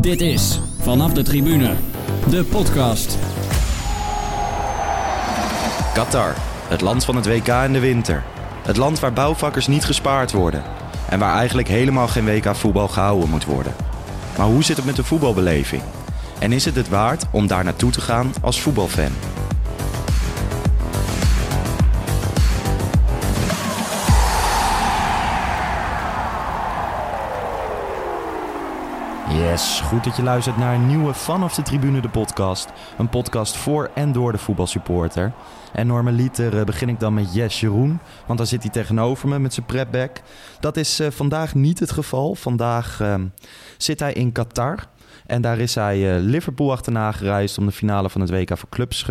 Dit 0.00 0.20
is 0.20 0.60
Vanaf 0.78 1.12
de 1.12 1.22
Tribune, 1.22 1.74
de 2.30 2.44
podcast. 2.44 3.18
Qatar, 5.94 6.34
het 6.68 6.80
land 6.80 7.04
van 7.04 7.16
het 7.16 7.26
WK 7.26 7.48
in 7.48 7.72
de 7.72 7.80
winter. 7.80 8.22
Het 8.62 8.76
land 8.76 9.00
waar 9.00 9.12
bouwvakkers 9.12 9.66
niet 9.66 9.84
gespaard 9.84 10.32
worden. 10.32 10.62
En 11.08 11.18
waar 11.18 11.36
eigenlijk 11.36 11.68
helemaal 11.68 12.08
geen 12.08 12.24
WK 12.24 12.56
voetbal 12.56 12.88
gehouden 12.88 13.30
moet 13.30 13.44
worden. 13.44 13.74
Maar 14.36 14.46
hoe 14.46 14.64
zit 14.64 14.76
het 14.76 14.86
met 14.86 14.96
de 14.96 15.04
voetbalbeleving? 15.04 15.82
En 16.38 16.52
is 16.52 16.64
het 16.64 16.76
het 16.76 16.88
waard 16.88 17.24
om 17.30 17.46
daar 17.46 17.64
naartoe 17.64 17.90
te 17.90 18.00
gaan 18.00 18.32
als 18.40 18.60
voetbalfan? 18.60 19.12
Goed 29.60 30.04
dat 30.04 30.16
je 30.16 30.22
luistert 30.22 30.56
naar 30.56 30.74
een 30.74 30.86
nieuwe 30.86 31.14
Vanaf 31.14 31.54
de 31.54 31.62
Tribune, 31.62 32.00
de 32.00 32.08
podcast. 32.08 32.68
Een 32.98 33.08
podcast 33.08 33.56
voor 33.56 33.90
en 33.94 34.12
door 34.12 34.32
de 34.32 34.38
voetbalsupporter. 34.38 35.32
En 35.72 35.86
normaliter 35.86 36.58
eh, 36.58 36.64
begin 36.64 36.88
ik 36.88 37.00
dan 37.00 37.14
met 37.14 37.34
Yes 37.34 37.60
Jeroen, 37.60 38.00
want 38.26 38.38
dan 38.38 38.46
zit 38.46 38.62
hij 38.62 38.70
tegenover 38.70 39.28
me 39.28 39.38
met 39.38 39.54
zijn 39.54 39.66
prepback. 39.66 40.20
Dat 40.60 40.76
is 40.76 41.00
uh, 41.00 41.10
vandaag 41.10 41.54
niet 41.54 41.78
het 41.78 41.90
geval. 41.90 42.34
Vandaag 42.34 43.00
uh, 43.00 43.14
zit 43.76 44.00
hij 44.00 44.12
in 44.12 44.32
Qatar. 44.32 44.86
En 45.30 45.42
daar 45.42 45.58
is 45.58 45.74
hij 45.74 46.16
uh, 46.16 46.22
Liverpool 46.22 46.72
achterna 46.72 47.12
gereisd 47.12 47.58
om 47.58 47.66
de 47.66 47.72
finale 47.72 48.10
van 48.10 48.20
het 48.20 48.30
WK 48.30 48.58
voor 48.58 48.68
clubs 48.68 49.04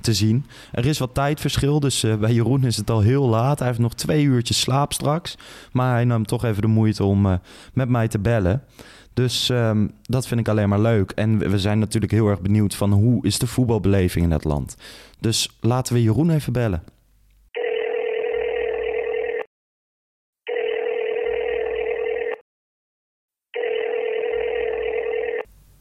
te 0.00 0.14
zien. 0.14 0.46
Er 0.72 0.86
is 0.86 0.98
wat 0.98 1.14
tijdverschil, 1.14 1.80
dus 1.80 2.04
uh, 2.04 2.14
bij 2.14 2.32
Jeroen 2.32 2.64
is 2.64 2.76
het 2.76 2.90
al 2.90 3.00
heel 3.00 3.28
laat. 3.28 3.58
Hij 3.58 3.68
heeft 3.68 3.80
nog 3.80 3.94
twee 3.94 4.24
uurtjes 4.24 4.60
slaap 4.60 4.92
straks. 4.92 5.36
Maar 5.72 5.92
hij 5.92 6.04
nam 6.04 6.26
toch 6.26 6.44
even 6.44 6.62
de 6.62 6.68
moeite 6.68 7.04
om 7.04 7.40
met 7.72 7.88
mij 7.88 8.08
te 8.08 8.18
bellen. 8.18 8.62
Dus 9.14 9.48
um, 9.48 9.90
dat 10.02 10.26
vind 10.26 10.40
ik 10.40 10.48
alleen 10.48 10.68
maar 10.68 10.80
leuk. 10.80 11.10
En 11.10 11.38
we 11.38 11.58
zijn 11.58 11.78
natuurlijk 11.78 12.12
heel 12.12 12.28
erg 12.28 12.40
benieuwd 12.40 12.74
van 12.74 12.92
hoe 12.92 13.26
is 13.26 13.38
de 13.38 13.46
voetbalbeleving 13.46 14.24
in 14.24 14.30
het 14.30 14.44
land. 14.44 14.76
Dus 15.20 15.56
laten 15.60 15.94
we 15.94 16.02
Jeroen 16.02 16.30
even 16.30 16.52
bellen. 16.52 16.82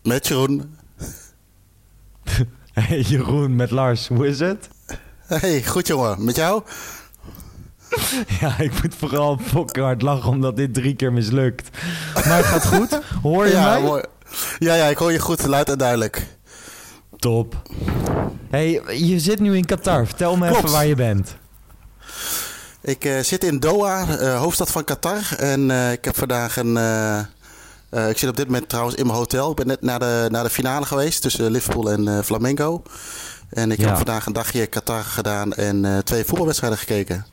Met 0.09 0.27
Jeroen. 0.27 0.75
Hey 2.73 3.01
Jeroen, 3.01 3.55
met 3.55 3.71
Lars. 3.71 4.07
Hoe 4.07 4.27
is 4.27 4.39
het? 4.39 4.69
Hey, 5.25 5.63
goed 5.63 5.87
jongen. 5.87 6.23
Met 6.23 6.35
jou? 6.35 6.63
Ja, 8.39 8.59
ik 8.59 8.81
moet 8.81 8.95
vooral 8.95 9.37
fokken 9.43 9.83
hard 9.83 10.01
lachen 10.01 10.29
omdat 10.29 10.55
dit 10.55 10.73
drie 10.73 10.95
keer 10.95 11.13
mislukt. 11.13 11.77
Maar 12.13 12.37
het 12.37 12.45
gaat 12.45 12.65
goed. 12.65 12.99
Hoor 13.21 13.45
je 13.45 13.51
ja, 13.51 13.69
mij? 13.69 13.81
Mooi. 13.81 14.03
Ja, 14.59 14.75
ja, 14.75 14.85
ik 14.85 14.97
hoor 14.97 15.11
je 15.11 15.19
goed, 15.19 15.45
luid 15.45 15.69
en 15.69 15.77
duidelijk. 15.77 16.27
Top. 17.17 17.61
Hey, 18.49 18.81
je 18.97 19.19
zit 19.19 19.39
nu 19.39 19.55
in 19.57 19.65
Qatar. 19.65 20.05
Vertel 20.05 20.37
me 20.37 20.47
Klopt. 20.47 20.57
even 20.57 20.71
waar 20.71 20.85
je 20.85 20.95
bent. 20.95 21.35
Ik 22.81 23.05
uh, 23.05 23.19
zit 23.19 23.43
in 23.43 23.59
Doha, 23.59 24.05
uh, 24.19 24.39
hoofdstad 24.39 24.71
van 24.71 24.83
Qatar. 24.83 25.35
En 25.37 25.69
uh, 25.69 25.91
ik 25.91 26.05
heb 26.05 26.17
vandaag 26.17 26.57
een... 26.57 26.77
ik 27.91 28.17
zit 28.17 28.29
op 28.29 28.37
dit 28.37 28.45
moment 28.45 28.69
trouwens 28.69 28.95
in 28.95 29.05
mijn 29.05 29.17
hotel. 29.17 29.49
Ik 29.49 29.55
ben 29.55 29.67
net 29.67 29.81
naar 29.81 29.99
de, 29.99 30.27
naar 30.31 30.43
de 30.43 30.49
finale 30.49 30.85
geweest 30.85 31.21
tussen 31.21 31.51
Liverpool 31.51 31.91
en 31.91 32.23
Flamengo. 32.23 32.81
En 33.49 33.71
ik 33.71 33.79
Ja. 33.79 33.87
heb 33.87 33.95
vandaag 33.95 34.25
een 34.25 34.33
dagje 34.33 34.65
Qatar 34.67 35.03
gedaan 35.03 35.53
en 35.53 36.01
twee 36.03 36.23
voetbalwedstrijden 36.25 36.79
gekeken. 36.79 37.25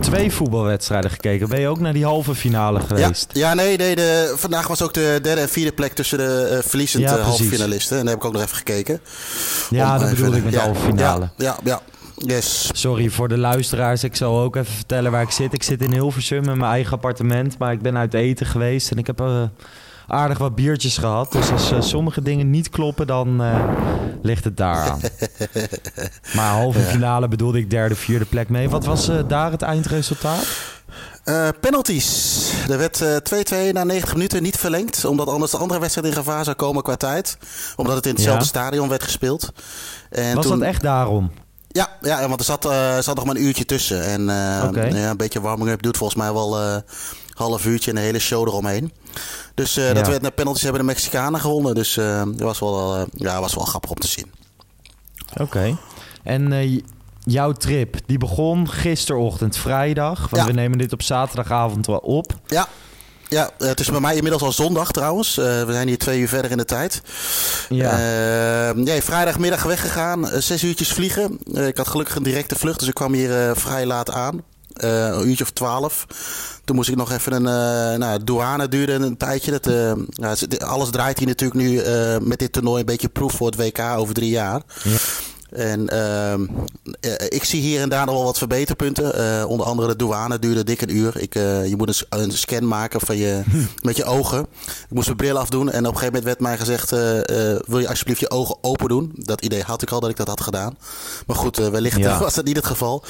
Twee 0.00 0.32
voetbalwedstrijden 0.32 1.10
gekeken. 1.10 1.48
Ben 1.48 1.60
je 1.60 1.68
ook 1.68 1.80
naar 1.80 1.92
die 1.92 2.04
halve 2.04 2.34
finale 2.34 2.80
geweest? 2.80 3.30
ja 3.32 3.54
nee, 3.54 3.76
nee 3.76 3.96
de, 3.96 4.32
vandaag 4.36 4.66
was 4.66 4.82
ook 4.82 4.94
de 4.94 5.18
derde 5.22 5.40
en 5.40 5.48
vierde 5.48 5.72
plek 5.72 5.92
tussen 5.92 6.18
de 6.18 6.50
uh, 6.52 6.68
verliezend 6.68 7.02
Ja, 7.02 7.08
ja, 7.10 7.14
precies. 7.14 7.38
halve 7.38 7.54
finalisten. 7.56 7.96
En 7.98 8.02
daar 8.04 8.12
heb 8.14 8.22
ik 8.22 8.28
ook 8.28 8.32
nog 8.34 8.42
even 8.42 8.56
gekeken. 8.56 9.00
Ja, 9.70 9.94
Om 9.94 10.00
dat 10.00 10.10
bedoel 10.10 10.34
ik 10.34 10.44
met 10.44 10.52
de 10.52 10.58
halve 10.58 10.80
finale. 10.80 11.28
Ja, 11.36 11.56
ja. 11.64 11.80
Yes. 12.16 12.70
Sorry 12.72 13.08
voor 13.10 13.28
de 13.28 13.38
luisteraars. 13.38 14.04
Ik 14.04 14.16
zal 14.16 14.40
ook 14.40 14.56
even 14.56 14.74
vertellen 14.74 15.10
waar 15.12 15.22
ik 15.22 15.30
zit. 15.30 15.52
Ik 15.52 15.62
zit 15.62 15.82
in 15.82 15.92
Hilversum 15.92 16.48
in 16.48 16.58
mijn 16.58 16.70
eigen 16.72 16.92
appartement. 16.92 17.58
Maar 17.58 17.72
ik 17.72 17.82
ben 17.82 17.96
uit 17.96 18.14
eten 18.14 18.46
geweest. 18.46 18.90
En 18.90 18.98
ik 18.98 19.06
heb 19.06 19.20
eh, 19.20 19.42
aardig 20.06 20.38
wat 20.38 20.54
biertjes 20.54 20.98
gehad. 20.98 21.32
Dus 21.32 21.50
als 21.50 21.72
eh, 21.72 21.80
sommige 21.80 22.22
dingen 22.22 22.50
niet 22.50 22.68
kloppen, 22.70 23.06
dan 23.06 23.42
eh, 23.42 23.64
ligt 24.22 24.44
het 24.44 24.56
daar 24.56 24.90
aan. 24.90 25.00
maar 26.36 26.50
halve 26.50 26.78
finale 26.80 27.28
bedoelde 27.28 27.58
ik 27.58 27.70
derde, 27.70 27.94
vierde 27.94 28.24
plek 28.24 28.48
mee. 28.48 28.68
Wat 28.68 28.84
was 28.84 29.10
daar 29.28 29.50
het 29.50 29.62
eindresultaat? 29.62 30.46
Penalties. 31.60 32.52
Er 32.68 32.78
werd 32.78 33.00
eh, 33.00 33.68
2-2 33.68 33.72
na 33.72 33.84
90 33.84 34.12
minuten 34.12 34.42
niet 34.42 34.56
verlengd. 34.56 35.04
Omdat 35.04 35.28
anders 35.28 35.50
de 35.50 35.56
andere 35.58 35.80
wedstrijd 35.80 36.08
in 36.08 36.14
gevaar 36.14 36.44
zou 36.44 36.56
komen 36.56 36.82
qua 36.82 36.96
tijd. 36.96 37.38
Omdat 37.76 37.96
het 37.96 38.06
in 38.06 38.12
hetzelfde 38.12 38.42
Ja. 38.42 38.48
stadion 38.48 38.88
werd 38.88 39.02
gespeeld. 39.02 39.52
En 40.10 40.34
Was 40.34 40.46
toen, 40.46 40.58
dat 40.58 40.68
echt 40.68 40.82
daarom? 40.82 41.30
Ja, 41.76 41.88
ja, 42.00 42.28
want 42.28 42.40
er 42.40 42.46
zat, 42.46 42.64
eh, 42.64 42.96
er 42.96 43.02
zat 43.02 43.16
nog 43.16 43.24
maar 43.24 43.36
een 43.36 43.42
uurtje 43.44 43.64
tussen. 43.64 44.04
En 44.04 44.28
eh, 44.30 44.64
Oké. 44.68 44.84
ja, 44.84 45.10
een 45.10 45.16
beetje 45.16 45.40
warming-up 45.40 45.82
doet 45.82 45.96
volgens 45.96 46.18
mij 46.18 46.32
wel 46.32 46.60
eh, 46.60 46.72
een 46.74 46.82
half 47.34 47.64
uurtje 47.66 47.90
en 47.90 47.96
een 47.96 48.02
hele 48.02 48.18
show 48.18 48.48
eromheen. 48.48 48.92
Dus 49.54 49.76
eh, 49.76 49.86
dat 49.94 49.96
Ja. 50.04 50.10
werd 50.10 50.22
naar 50.22 50.30
penalties 50.30 50.62
hebben 50.62 50.80
de 50.80 50.86
Mexicanen 50.86 51.40
gewonnen. 51.40 51.74
Dus 51.74 51.96
eh, 51.96 52.22
dat 52.26 52.38
was 52.40 52.58
wel, 52.58 52.94
eh, 52.96 53.02
ja, 53.12 53.40
was 53.40 53.54
wel 53.54 53.64
grappig 53.64 53.90
om 53.90 53.96
te 53.98 54.06
zien. 54.08 54.32
Oké. 55.40 55.76
En 56.22 56.52
eh, 56.52 56.80
jouw 57.20 57.52
trip, 57.52 57.96
die 58.06 58.18
begon 58.18 58.68
gisterochtend, 58.70 59.56
vrijdag. 59.56 60.18
Want 60.30 60.42
Ja. 60.42 60.44
we 60.48 60.52
nemen 60.52 60.78
dit 60.78 60.92
op 60.92 61.02
zaterdagavond 61.02 61.86
wel 61.86 61.98
op. 61.98 62.32
Ja, 62.46 62.68
ja 63.28 63.50
eh, 63.58 63.68
het 63.68 63.80
is 63.80 63.90
bij 63.90 64.00
mij 64.00 64.14
inmiddels 64.14 64.42
al 64.42 64.52
zondag 64.52 64.90
trouwens. 64.90 65.38
Eh, 65.38 65.44
we 65.44 65.72
zijn 65.72 65.88
hier 65.88 65.98
twee 65.98 66.20
uur 66.20 66.28
verder 66.28 66.50
in 66.50 66.56
de 66.56 66.64
tijd. 66.64 67.02
Ja. 67.68 67.90
Eh, 67.90 68.74
nee, 68.74 69.02
vrijdagmiddag 69.02 69.62
weggegaan, 69.62 70.26
zes 70.38 70.62
uurtjes 70.62 70.92
vliegen. 70.92 71.38
Ik 71.52 71.76
had 71.76 71.88
gelukkig 71.88 72.16
een 72.16 72.22
directe 72.22 72.56
vlucht, 72.56 72.78
dus 72.78 72.88
ik 72.88 72.94
kwam 72.94 73.12
hier 73.12 73.56
vrij 73.56 73.86
laat 73.86 74.10
aan. 74.10 74.42
Een 74.76 75.28
uurtje 75.28 75.44
of 75.44 75.50
twaalf. 75.50 76.06
Toen 76.64 76.76
moest 76.76 76.88
ik 76.88 76.96
nog 76.96 77.12
even 77.12 77.32
een 77.32 77.42
uh, 77.92 77.98
nou, 77.98 78.24
douane 78.24 78.68
duurde 78.68 78.92
een 78.92 79.16
tijdje. 79.16 79.50
Dat, 79.50 79.66
uh, 79.66 79.92
ja, 80.08 80.34
alles 80.58 80.90
draait 80.90 81.18
hier 81.18 81.26
natuurlijk 81.26 81.60
nu 81.60 81.84
uh, 81.84 82.16
met 82.18 82.38
dit 82.38 82.52
toernooi 82.52 82.80
een 82.80 82.86
beetje 82.86 83.08
proef 83.08 83.32
voor 83.32 83.46
het 83.46 83.56
WK 83.56 83.80
over 83.80 84.14
drie 84.14 84.30
jaar. 84.30 84.62
Ja. 84.82 84.96
En 85.50 85.90
uh, 85.92 87.12
ik 87.28 87.44
zie 87.44 87.60
hier 87.60 87.80
en 87.80 87.88
daar 87.88 88.06
nog 88.06 88.14
wel 88.14 88.24
wat 88.24 88.38
verbeterpunten. 88.38 89.20
Uh, 89.20 89.48
onder 89.48 89.66
andere 89.66 89.88
de 89.88 89.96
douane 89.96 90.38
duurde 90.38 90.64
dik 90.64 90.80
een 90.80 90.96
uur. 90.96 91.20
Ik, 91.20 91.34
uh, 91.34 91.66
je 91.68 91.76
moet 91.76 91.88
een, 91.88 92.20
een, 92.20 92.32
scan 92.32 92.68
maken 92.68 93.00
van 93.00 93.16
je, 93.16 93.42
met 93.82 93.96
je 93.96 94.04
ogen. 94.04 94.46
Ik 94.66 94.94
moest 94.94 95.06
mijn 95.06 95.18
bril 95.18 95.38
afdoen. 95.38 95.70
En 95.70 95.86
op 95.86 95.92
een 95.92 95.98
gegeven 95.98 96.04
moment 96.06 96.24
werd 96.24 96.40
mij 96.40 96.58
gezegd... 96.58 96.90
wil 97.66 97.78
je 97.78 97.88
alsjeblieft 97.88 98.20
je 98.20 98.30
ogen 98.30 98.56
open 98.60 98.88
doen? 98.88 99.12
Dat 99.14 99.40
idee 99.40 99.62
had 99.62 99.82
ik 99.82 99.90
al 99.90 100.00
dat 100.00 100.10
ik 100.10 100.16
dat 100.16 100.28
had 100.28 100.40
gedaan. 100.40 100.78
Maar 101.26 101.36
goed, 101.36 101.56
wellicht 101.56 101.96
ja. 101.96 102.18
was 102.18 102.34
dat 102.34 102.44
niet 102.44 102.56
het 102.56 102.66
geval. 102.66 103.04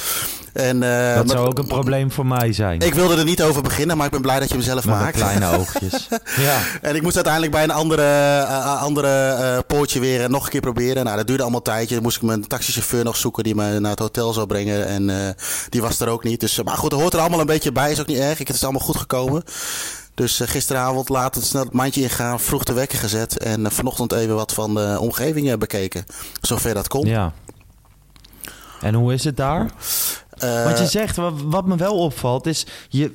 En, 0.52 0.80
dat 0.80 1.30
zou 1.30 1.46
ook 1.46 1.58
een 1.58 1.66
probleem 1.66 2.10
voor 2.10 2.26
mij 2.26 2.52
zijn. 2.52 2.80
Ik 2.80 2.94
wilde 2.94 3.16
er 3.16 3.24
niet 3.24 3.42
over 3.42 3.62
beginnen, 3.62 3.96
maar 3.96 4.06
ik 4.06 4.12
ben 4.12 4.22
blij 4.22 4.38
dat 4.38 4.48
je 4.48 4.54
hem 4.54 4.62
zelf 4.62 4.86
met 4.86 4.94
maakt. 4.94 5.16
kleine 5.16 5.46
oogjes. 5.58 6.08
ja. 6.36 6.58
En 6.82 6.96
ik 6.96 7.02
moest 7.02 7.14
uiteindelijk 7.14 7.52
bij 7.52 7.62
een 7.62 7.70
andere, 7.70 8.42
andere 8.80 9.62
poortje 9.66 10.00
weer 10.00 10.30
nog 10.30 10.44
een 10.44 10.50
keer 10.50 10.60
proberen. 10.60 11.04
Nou, 11.04 11.16
dat 11.16 11.26
duurde 11.26 11.42
allemaal 11.42 11.60
een 11.60 11.72
tijdje. 11.72 11.94
Dan 11.94 12.02
moest 12.02 12.16
ik 12.16 12.22
mijn 12.26 12.46
taxichauffeur 12.46 13.04
nog 13.04 13.16
zoeken 13.16 13.44
die 13.44 13.54
me 13.54 13.80
naar 13.80 13.90
het 13.90 14.00
hotel 14.00 14.32
zou 14.32 14.46
brengen. 14.46 14.86
En 14.86 15.08
uh, 15.08 15.28
die 15.68 15.82
was 15.82 16.00
er 16.00 16.08
ook 16.08 16.24
niet. 16.24 16.40
Dus, 16.40 16.62
maar 16.62 16.76
goed, 16.76 16.90
dat 16.90 17.00
hoort 17.00 17.14
er 17.14 17.20
allemaal 17.20 17.40
een 17.40 17.46
beetje 17.46 17.72
bij. 17.72 17.90
Is 17.90 18.00
ook 18.00 18.06
niet 18.06 18.18
erg. 18.18 18.38
Het 18.38 18.48
is 18.48 18.62
allemaal 18.62 18.80
goed 18.80 18.96
gekomen. 18.96 19.42
Dus 20.14 20.40
uh, 20.40 20.48
gisteravond 20.48 21.08
laat 21.08 21.34
het 21.34 21.44
snel 21.44 21.62
het 21.64 21.72
mandje 21.72 22.02
ingaan, 22.02 22.40
vroeg 22.40 22.64
de 22.64 22.72
wekker 22.72 22.98
gezet. 22.98 23.38
En 23.38 23.60
uh, 23.60 23.70
vanochtend 23.70 24.12
even 24.12 24.34
wat 24.34 24.54
van 24.54 24.74
de 24.74 24.96
omgeving 25.00 25.58
bekeken. 25.58 26.04
Zover 26.40 26.74
dat 26.74 26.88
kon. 26.88 27.06
Ja. 27.06 27.32
En 28.80 28.94
hoe 28.94 29.12
is 29.12 29.24
het 29.24 29.36
daar? 29.36 29.70
Wat 30.64 30.78
je 30.78 30.86
zegt, 30.86 31.16
wat, 31.16 31.32
wat, 31.44 31.66
me 31.66 31.76
wel 31.76 31.98
opvalt, 31.98 32.46
is 32.46 32.66
je. 32.88 33.12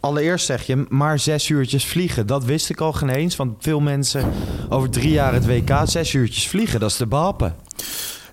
Allereerst 0.00 0.46
zeg 0.46 0.66
je 0.66 0.86
maar 0.88 1.18
zes 1.18 1.48
uurtjes 1.48 1.86
vliegen. 1.86 2.26
Dat 2.26 2.44
wist 2.44 2.70
ik 2.70 2.80
al 2.80 2.92
geen 2.92 3.08
eens. 3.08 3.36
Want 3.36 3.56
veel 3.58 3.80
mensen 3.80 4.32
over 4.68 4.90
drie 4.90 5.10
jaar 5.10 5.32
het 5.32 5.46
WK 5.46 5.80
zes 5.84 6.12
uurtjes 6.12 6.48
vliegen. 6.48 6.80
Dat 6.80 6.90
is 6.90 6.96
de 6.96 7.06
behappen. 7.06 7.54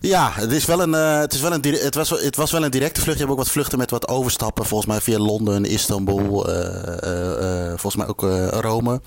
Ja, 0.02 0.32
het, 0.34 0.52
is 0.52 0.66
wel 0.66 0.82
een, 0.82 0.94
uh, 0.94 1.20
het, 1.20 1.34
is 1.34 1.42
wel 1.42 1.54
een, 1.54 1.64
het, 1.64 1.96
was, 1.96 2.10
het 2.10 2.36
was 2.36 2.52
wel 2.52 2.64
een 2.64 2.72
directe 2.72 3.02
vlucht. 3.02 3.18
Je 3.18 3.24
hebt 3.24 3.38
ook 3.38 3.44
wat 3.44 3.54
vluchten 3.54 3.78
met 3.78 3.92
wat 3.92 4.08
overstappen. 4.08 4.66
Volgens 4.66 4.90
mij 4.90 5.02
via 5.02 5.20
Londen, 5.20 5.66
Istanbul, 5.66 6.50
uh, 6.50 7.68
volgens 7.68 7.96
mij 7.96 8.08
ook 8.08 8.22
Rome. 8.62 9.02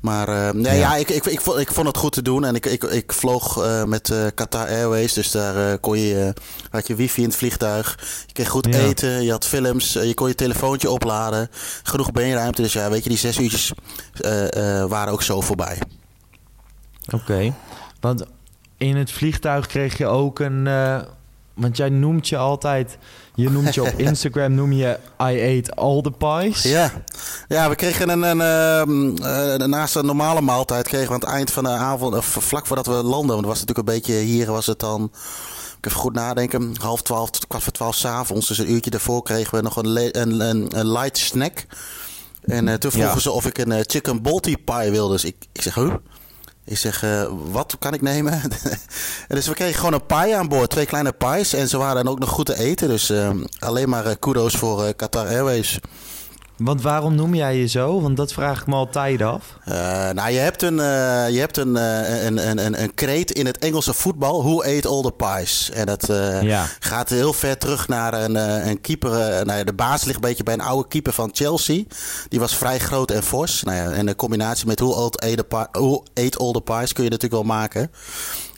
Maar 0.00 0.54
nee, 0.56 0.78
ja, 0.78 0.80
ja 0.80 0.96
ik, 0.96 1.10
ik, 1.10 1.26
ik, 1.26 1.40
ik, 1.40 1.72
vond 1.72 1.86
het 1.86 1.96
goed 1.96 2.12
te 2.12 2.22
doen. 2.22 2.44
En 2.44 2.54
ik, 2.54 2.66
ik, 2.66 2.84
ik 2.84 3.12
vloog 3.12 3.64
met 3.86 4.12
Qatar 4.34 4.66
Airways. 4.66 5.12
Dus 5.12 5.30
daar 5.30 5.78
kon 5.78 5.98
je, 5.98 6.32
had 6.70 6.86
je 6.86 6.94
wifi 6.94 7.22
in 7.22 7.28
het 7.28 7.36
vliegtuig. 7.36 7.98
Je 8.26 8.32
kreeg 8.32 8.48
goed 8.48 8.66
Ja. 8.70 8.78
eten, 8.78 9.22
je 9.22 9.30
had 9.30 9.46
films. 9.46 9.92
je 9.92 10.14
kon 10.14 10.28
je 10.28 10.34
telefoontje 10.34 10.90
opladen. 10.90 11.50
Genoeg 11.82 12.12
beenruimte. 12.12 12.62
Dus 12.62 12.72
ja, 12.72 12.90
weet 12.90 13.02
je, 13.02 13.08
die 13.08 13.18
zes 13.18 13.38
uurtjes 13.38 13.72
waren 14.88 15.12
ook 15.12 15.22
zo 15.22 15.40
voorbij. 15.40 15.78
Oké, 17.06 17.14
okay. 17.14 17.54
want 18.00 18.24
in 18.82 18.96
het 18.96 19.10
vliegtuig 19.10 19.66
kreeg 19.66 19.98
je 19.98 20.06
ook 20.06 20.38
een, 20.38 20.66
uh, 20.66 21.00
want 21.54 21.76
jij 21.76 21.88
noemt 21.88 22.28
je 22.28 22.36
altijd, 22.36 22.98
je 23.34 23.50
noemt 23.50 23.74
je 23.74 23.82
op 23.82 23.98
Instagram, 24.08 24.54
noem 24.54 24.72
je 24.72 24.98
I 25.20 25.58
ate 25.58 25.74
all 25.74 26.00
the 26.02 26.10
pies. 26.10 26.62
Ja, 26.62 26.90
ja 27.48 27.68
we 27.68 27.74
kregen 27.74 28.08
een, 28.08 28.22
een, 28.22 28.40
ehm, 28.40 29.16
eh, 29.24 29.66
naast 29.66 29.94
een 29.94 30.06
normale 30.06 30.40
maaltijd 30.40 30.88
kregen 30.88 31.08
we 31.08 31.14
aan 31.14 31.20
het 31.20 31.28
eind 31.28 31.50
van 31.50 31.64
de 31.64 31.70
avond, 31.70 32.14
of 32.14 32.26
vlak 32.26 32.66
voordat 32.66 32.86
we 32.86 32.92
landen, 32.92 33.34
want 33.34 33.46
het 33.46 33.46
was 33.46 33.60
natuurlijk 33.60 33.88
een 33.88 33.94
beetje, 33.94 34.14
hier 34.14 34.50
was 34.52 34.66
het 34.66 34.78
dan, 34.78 35.10
ik 35.78 35.86
even 35.86 36.00
goed 36.00 36.14
nadenken, 36.14 36.74
half 36.80 37.02
twaalf 37.02 37.30
tot 37.30 37.46
kwart 37.46 37.62
voor 37.62 37.72
twaalf 37.72 37.94
s'avonds. 37.94 38.48
Dus 38.48 38.58
een 38.58 38.72
uurtje 38.72 38.90
daarvoor 38.90 39.22
kregen 39.22 39.54
we 39.54 39.62
nog 39.62 39.76
een, 39.76 40.20
een, 40.20 40.40
een, 40.40 40.78
een 40.78 40.92
light 40.92 41.18
snack. 41.18 41.66
En 42.42 42.68
eh, 42.68 42.74
toen 42.74 42.90
vroegen 42.90 43.14
Ja. 43.14 43.20
ze 43.20 43.30
of 43.30 43.46
ik 43.46 43.58
een 43.58 43.72
eh, 43.72 43.80
chicken 43.86 44.22
balti 44.22 44.56
pie 44.56 44.90
wilde. 44.90 45.12
Dus 45.12 45.24
ik, 45.24 45.36
ik 45.52 45.62
zeg, 45.62 45.74
huh? 45.74 45.94
Ik 46.64 46.78
zeg, 46.78 47.02
eh, 47.02 47.26
wat 47.50 47.76
kan 47.78 47.94
ik 47.94 48.02
nemen? 48.02 48.32
en 48.32 48.50
dus 49.36 49.46
we 49.46 49.54
kregen 49.54 49.74
gewoon 49.74 49.92
een 49.92 50.06
pie 50.06 50.36
aan 50.36 50.48
boord. 50.48 50.70
Twee 50.70 50.86
kleine 50.86 51.12
pies. 51.12 51.52
En 51.52 51.68
ze 51.68 51.78
waren 51.78 52.08
ook 52.08 52.18
nog 52.18 52.28
goed 52.28 52.46
te 52.46 52.58
eten. 52.58 52.88
Dus 52.88 53.10
eh, 53.10 53.30
alleen 53.58 53.88
maar 53.88 54.06
eh, 54.06 54.16
kudos 54.18 54.54
voor 54.54 54.84
eh, 54.84 54.92
Qatar 54.96 55.26
Airways. 55.26 55.80
Want 56.56 56.82
waarom 56.82 57.14
noem 57.14 57.34
jij 57.34 57.56
je 57.56 57.66
zo? 57.66 58.00
Want 58.00 58.16
dat 58.16 58.32
vraag 58.32 58.60
ik 58.60 58.66
me 58.66 58.74
altijd 58.74 59.22
af. 59.22 59.56
Eh, 59.64 59.74
nou, 60.10 60.30
je 60.30 60.38
hebt, 60.38 60.62
een, 60.62 60.80
eh, 60.80 61.30
je 61.30 61.38
hebt 61.38 61.56
een, 61.56 61.76
eh, 61.76 62.24
een, 62.24 62.48
een, 62.48 62.58
een, 62.66 62.82
een 62.82 62.94
kreet 62.94 63.30
in 63.30 63.46
het 63.46 63.58
Engelse 63.58 63.94
voetbal. 63.94 64.42
Who 64.42 64.62
ate 64.62 64.88
all 64.88 65.02
the 65.02 65.12
pies? 65.16 65.70
En 65.70 65.86
dat 65.86 66.08
eh, 66.08 66.42
Ja. 66.42 66.66
gaat 66.80 67.08
heel 67.08 67.32
ver 67.32 67.58
terug 67.58 67.88
naar 67.88 68.14
een, 68.14 68.36
eh, 68.36 68.66
een 68.66 68.80
keeper. 68.80 69.12
eh, 69.12 69.44
nou 69.44 69.58
ja, 69.58 69.64
de 69.64 69.72
baas 69.72 70.04
ligt 70.04 70.14
een 70.14 70.20
beetje 70.28 70.42
bij 70.42 70.54
een 70.54 70.60
oude 70.60 70.88
keeper 70.88 71.12
van 71.12 71.30
Chelsea. 71.32 71.82
Die 72.28 72.40
was 72.40 72.56
vrij 72.56 72.78
groot 72.78 73.10
en 73.10 73.22
fors. 73.22 73.62
Nou 73.62 73.76
ja, 73.76 73.90
en 73.90 74.06
de 74.06 74.16
combinatie 74.16 74.66
met 74.66 74.80
who 74.80 75.04
ate, 75.06 75.34
the 75.34 75.44
pi- 75.44 75.78
who 75.80 76.02
ate 76.14 76.38
all 76.38 76.52
the 76.52 76.60
pies 76.60 76.92
kun 76.92 77.04
je 77.04 77.10
natuurlijk 77.10 77.42
wel 77.42 77.56
maken. 77.56 77.90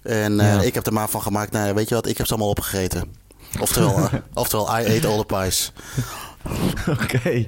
En 0.03 0.41
eh, 0.41 0.55
Ja. 0.55 0.61
ik 0.61 0.75
heb 0.75 0.87
er 0.87 0.93
maar 0.93 1.09
van 1.09 1.23
gemaakt. 1.23 1.53
Nou, 1.53 1.75
weet 1.75 1.89
je 1.89 1.95
wat? 1.95 2.07
Ik 2.07 2.17
heb 2.17 2.27
ze 2.27 2.33
allemaal 2.33 2.51
opgegeten. 2.51 3.15
Oftewel, 3.61 4.09
oftewel 4.35 4.67
I 4.81 4.97
ate 4.97 5.07
all 5.07 5.19
the 5.19 5.25
pies. 5.25 5.73
Oké, 7.01 7.47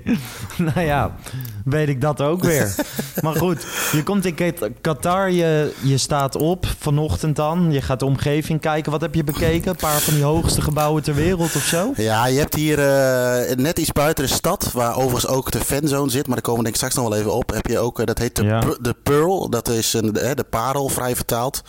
nou 0.56 0.81
ja, 0.81 1.16
weet 1.64 1.88
ik 1.88 2.00
dat 2.00 2.20
ook 2.20 2.43
weer. 2.44 2.75
maar 3.22 3.34
goed, 3.37 3.66
je 3.93 4.02
komt 4.02 4.25
in 4.25 4.54
Qatar, 4.81 5.31
je, 5.31 5.72
je 5.82 5.98
staat 5.98 6.37
op 6.37 6.66
vanochtend 6.78 7.37
dan. 7.37 7.72
Je 7.72 7.82
gaat 7.82 7.98
de 7.98 8.04
omgeving 8.04 8.60
kijken. 8.60 8.93
Wat 8.93 9.00
heb 9.00 9.14
je 9.14 9.25
bekeken? 9.25 9.70
Een 9.70 9.76
paar 9.76 10.00
van 10.00 10.14
die 10.14 10.22
hoogste 10.22 10.60
gebouwen 10.62 11.02
ter 11.02 11.14
wereld 11.14 11.54
of 11.56 11.62
zo? 11.62 11.93
Ja, 11.96 12.26
je 12.26 12.38
hebt 12.38 12.54
hier 12.54 12.78
eh, 12.78 13.56
net 13.56 13.78
iets 13.78 13.93
buiten 13.93 14.25
de 14.26 14.32
stad, 14.32 14.70
waar 14.72 14.96
overigens 14.96 15.26
ook 15.26 15.50
de 15.50 15.60
fanzone 15.60 16.10
zit, 16.10 16.26
maar 16.26 16.34
daar 16.37 16.44
komen 16.44 16.64
we 16.64 16.70
denk 16.70 16.75
ik 16.75 16.75
straks 16.75 16.94
nog 16.94 17.08
wel 17.08 17.19
even 17.19 17.34
op. 17.34 17.50
Heb 17.50 17.66
je 17.66 17.78
ook, 17.78 17.98
eh, 18.00 18.06
dat 18.06 18.19
heet 18.19 18.37
de, 18.37 18.44
Ja. 18.44 18.58
Pu- 18.58 18.76
de 18.81 18.94
Pearl, 19.02 19.48
dat 19.50 19.69
is 19.69 19.93
een, 19.93 20.12
de, 20.12 20.34
de 20.34 20.44
parel 20.44 20.88
vrij 20.88 21.16
vertaald. 21.16 21.62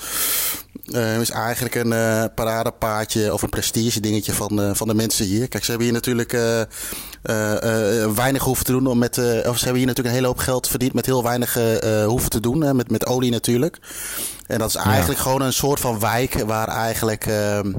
Eh 0.91 1.19
is 1.19 1.29
eigenlijk 1.29 1.75
een 1.75 1.93
eh 1.93 2.23
paradepaadje 2.35 3.33
of 3.33 3.41
een 3.41 3.49
prestige 3.49 3.99
dingetje 3.99 4.33
van, 4.33 4.61
eh, 4.61 4.69
van 4.73 4.87
de 4.87 4.93
mensen 4.93 5.25
hier. 5.25 5.47
Kijk, 5.47 5.63
ze 5.63 5.69
hebben 5.69 5.87
hier 5.87 5.95
natuurlijk 5.95 6.31
weinig 8.15 8.43
hoeven 8.43 8.65
te 8.65 8.71
doen. 8.71 8.87
Om 8.87 8.97
met, 8.97 9.17
of 9.17 9.57
ze 9.57 9.63
hebben 9.63 9.75
hier 9.75 9.85
natuurlijk 9.85 10.07
een 10.07 10.21
hele 10.21 10.27
hoop 10.27 10.37
geld 10.37 10.67
verdiend 10.67 10.93
met 10.93 11.05
heel 11.05 11.23
weinig 11.23 11.57
hoeven 12.05 12.29
te 12.29 12.39
doen. 12.39 12.75
Met, 12.75 12.91
met 12.91 13.05
olie 13.05 13.31
natuurlijk. 13.31 13.79
En 14.47 14.59
dat 14.59 14.69
is 14.69 14.75
eigenlijk 14.75 15.19
gewoon 15.19 15.41
een 15.41 15.53
soort 15.53 15.79
van 15.79 15.99
wijk 15.99 16.33
waar 16.33 16.67
eigenlijk 16.67 17.25
ehm, 17.25 17.73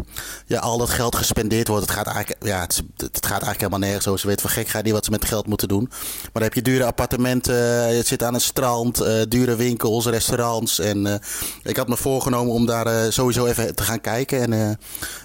ja, 0.46 0.58
al 0.58 0.78
dat 0.78 0.90
geld 0.90 1.16
gespendeerd 1.16 1.68
wordt. 1.68 1.86
Het 1.86 1.94
gaat 1.94 2.06
eigenlijk, 2.06 2.44
ja, 2.44 2.60
het, 2.60 2.82
het 2.96 3.26
gaat 3.26 3.30
eigenlijk 3.30 3.58
helemaal 3.58 3.78
nergens 3.78 4.06
over. 4.06 4.20
Ze 4.20 4.26
weten 4.26 4.42
van 4.42 4.50
gek 4.50 4.68
gaat 4.68 4.84
niet 4.84 4.92
wat 4.92 5.04
ze 5.04 5.10
met 5.10 5.24
geld 5.24 5.46
moeten 5.46 5.68
doen. 5.68 5.86
Maar 5.88 6.30
dan 6.32 6.42
heb 6.42 6.54
je 6.54 6.62
dure 6.62 6.84
appartementen, 6.84 7.84
eh, 7.86 7.96
je 7.96 8.02
zit 8.04 8.22
aan 8.22 8.34
een 8.34 8.40
strand, 8.40 9.00
eh, 9.00 9.22
dure 9.28 9.56
winkels, 9.56 10.06
restaurants. 10.06 10.78
En 10.78 11.06
eh, 11.06 11.14
ik 11.62 11.76
had 11.76 11.88
me 11.88 11.96
voorgenomen 11.96 12.52
om 12.52 12.66
daar 12.66 12.86
eh, 12.86 13.10
sowieso 13.10 13.46
even 13.46 13.74
te 13.74 13.82
gaan 13.82 14.00
kijken. 14.00 14.40
En 14.40 14.52
eh, 14.52 14.70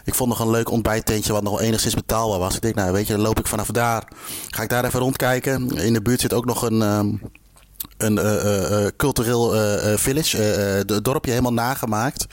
ik 0.04 0.16
vond 0.16 0.30
nog 0.30 0.40
een 0.40 0.50
leuk 0.50 0.72
ontbijttentje 0.72 1.34
wat 1.34 1.44
nog 1.44 1.62
enigszins 1.62 1.96
betaalbaar 1.96 2.40
was. 2.40 2.56
Ik 2.56 2.62
denk, 2.62 2.76
nou 2.76 2.92
weet 2.92 3.08
je, 3.08 3.14
dan 3.14 3.22
loop 3.22 3.40
ik 3.40 3.48
vanaf 3.48 3.68
daar. 3.68 4.08
Ga 4.50 4.64
ik 4.64 4.70
daar 4.70 4.86
even 4.86 5.00
rondkijken. 5.00 5.70
In 5.78 5.94
de 5.94 6.02
buurt 6.02 6.22
zit 6.22 6.34
ook 6.34 6.46
nog 6.46 6.62
een... 6.62 6.82
ehm, 6.82 7.10
een 7.98 8.18
eh, 8.18 8.36
eh, 8.36 8.86
eh, 8.86 8.92
cultureel 8.98 9.52
village, 9.98 10.38
het 10.38 11.06
dorpje 11.06 11.32
helemaal 11.32 11.54
nagemaakt. 11.54 12.26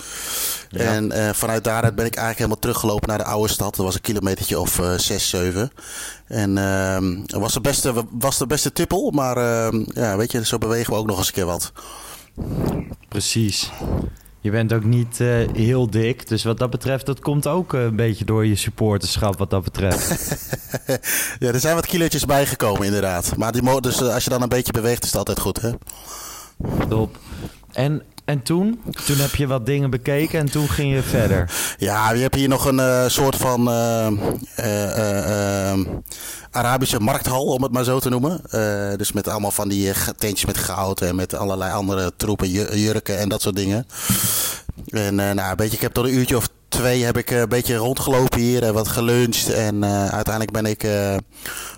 En 0.70 1.34
vanuit 1.34 1.64
daaruit 1.64 1.94
ben 1.94 2.04
ik 2.04 2.14
eigenlijk 2.14 2.38
helemaal 2.38 2.58
teruggelopen 2.58 3.08
naar 3.08 3.18
de 3.18 3.24
oude 3.24 3.52
stad. 3.52 3.76
Dat 3.76 3.84
was 3.84 3.94
een 3.94 4.00
kilometertje 4.00 4.60
of 4.60 4.80
zes, 4.96 5.28
zeven. 5.28 5.70
En 6.26 6.58
ehm, 6.58 7.20
het 7.20 7.32
was 7.32 7.52
de 7.52 7.60
beste, 7.60 8.04
was 8.10 8.38
de 8.38 8.46
beste 8.46 8.72
tippel, 8.72 9.10
maar 9.10 9.36
ehm, 9.36 9.84
ja, 9.86 10.16
weet 10.16 10.32
je, 10.32 10.46
zo 10.46 10.58
bewegen 10.58 10.92
we 10.92 10.98
ook 10.98 11.06
nog 11.06 11.18
eens 11.18 11.26
een 11.26 11.32
keer 11.32 11.46
wat. 11.46 11.72
Precies. 13.08 13.70
Je 14.42 14.50
bent 14.50 14.72
ook 14.72 14.84
niet 14.84 15.20
eh, 15.20 15.28
heel 15.52 15.90
dik, 15.90 16.28
dus 16.28 16.44
wat 16.44 16.58
dat 16.58 16.70
betreft, 16.70 17.06
dat 17.06 17.20
komt 17.20 17.46
ook 17.46 17.74
eh, 17.74 17.82
een 17.82 17.96
beetje 17.96 18.24
door 18.24 18.46
je 18.46 18.56
supporterschap 18.56 19.38
wat 19.38 19.50
dat 19.50 19.64
betreft. 19.64 20.08
ja, 21.40 21.48
er 21.48 21.60
zijn 21.60 21.74
wat 21.74 21.86
kilootjes 21.86 22.24
bijgekomen 22.24 22.86
inderdaad. 22.86 23.36
Maar 23.36 23.52
die, 23.52 23.80
dus, 23.80 24.00
eh, 24.00 24.14
als 24.14 24.24
je 24.24 24.30
dan 24.30 24.42
een 24.42 24.48
beetje 24.48 24.72
beweegt, 24.72 25.02
is 25.02 25.08
het 25.08 25.18
altijd 25.18 25.40
goed, 25.40 25.60
hè? 25.60 25.70
Top. 26.88 27.18
En, 27.72 28.02
en 28.30 28.42
toen? 28.42 28.80
Toen 29.06 29.16
heb 29.16 29.34
je 29.34 29.46
wat 29.46 29.66
dingen 29.66 29.90
bekeken 29.90 30.38
en 30.38 30.50
toen 30.50 30.68
ging 30.68 30.94
je 30.94 31.02
verder. 31.02 31.50
Ja, 31.78 32.12
je 32.12 32.20
hebt 32.22 32.34
hier 32.34 32.48
nog 32.48 32.64
een 32.64 32.80
eh, 32.80 33.04
soort 33.08 33.36
van 33.36 33.68
eh, 33.70 34.06
eh, 34.06 34.14
eh, 34.96 35.70
eh, 35.72 35.78
Arabische 36.50 37.00
markthal, 37.00 37.44
om 37.44 37.62
het 37.62 37.72
maar 37.72 37.84
zo 37.84 37.98
te 38.00 38.08
noemen. 38.08 38.40
Dus 38.98 39.12
met 39.12 39.28
allemaal 39.28 39.50
van 39.50 39.68
die 39.68 39.92
tentjes 40.16 40.44
met 40.46 40.58
goud 40.58 41.00
en 41.00 41.14
met 41.14 41.34
allerlei 41.34 41.72
andere 41.72 42.12
troepen, 42.16 42.50
ju- 42.50 42.74
jurken 42.76 43.18
en 43.18 43.28
dat 43.28 43.42
soort 43.42 43.56
dingen. 43.56 43.86
En 44.90 45.14
nou, 45.14 45.56
beetje, 45.56 45.76
ik 45.76 45.82
heb 45.82 45.92
tot 45.92 46.04
een 46.04 46.14
uurtje 46.14 46.36
of 46.36 46.48
twee 46.68 47.04
heb 47.04 47.16
ik 47.16 47.30
een 47.30 47.48
beetje 47.48 47.76
rondgelopen 47.76 48.40
hier 48.40 48.62
en 48.62 48.74
wat 48.74 48.88
geluncht. 48.88 49.52
En 49.52 49.84
uiteindelijk 49.84 50.50
ben 50.52 50.66
ik 50.66 50.86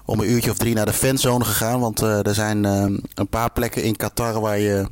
om 0.04 0.20
een 0.20 0.30
uurtje 0.30 0.50
of 0.50 0.56
drie 0.56 0.74
naar 0.74 0.86
de 0.86 0.92
fanzone 0.92 1.44
gegaan. 1.44 1.80
Want 1.80 2.00
er 2.00 2.34
zijn 2.34 2.64
een 2.64 3.28
paar 3.30 3.50
plekken 3.52 3.82
in 3.82 3.96
Qatar 3.96 4.40
waar 4.40 4.58
je 4.58 4.86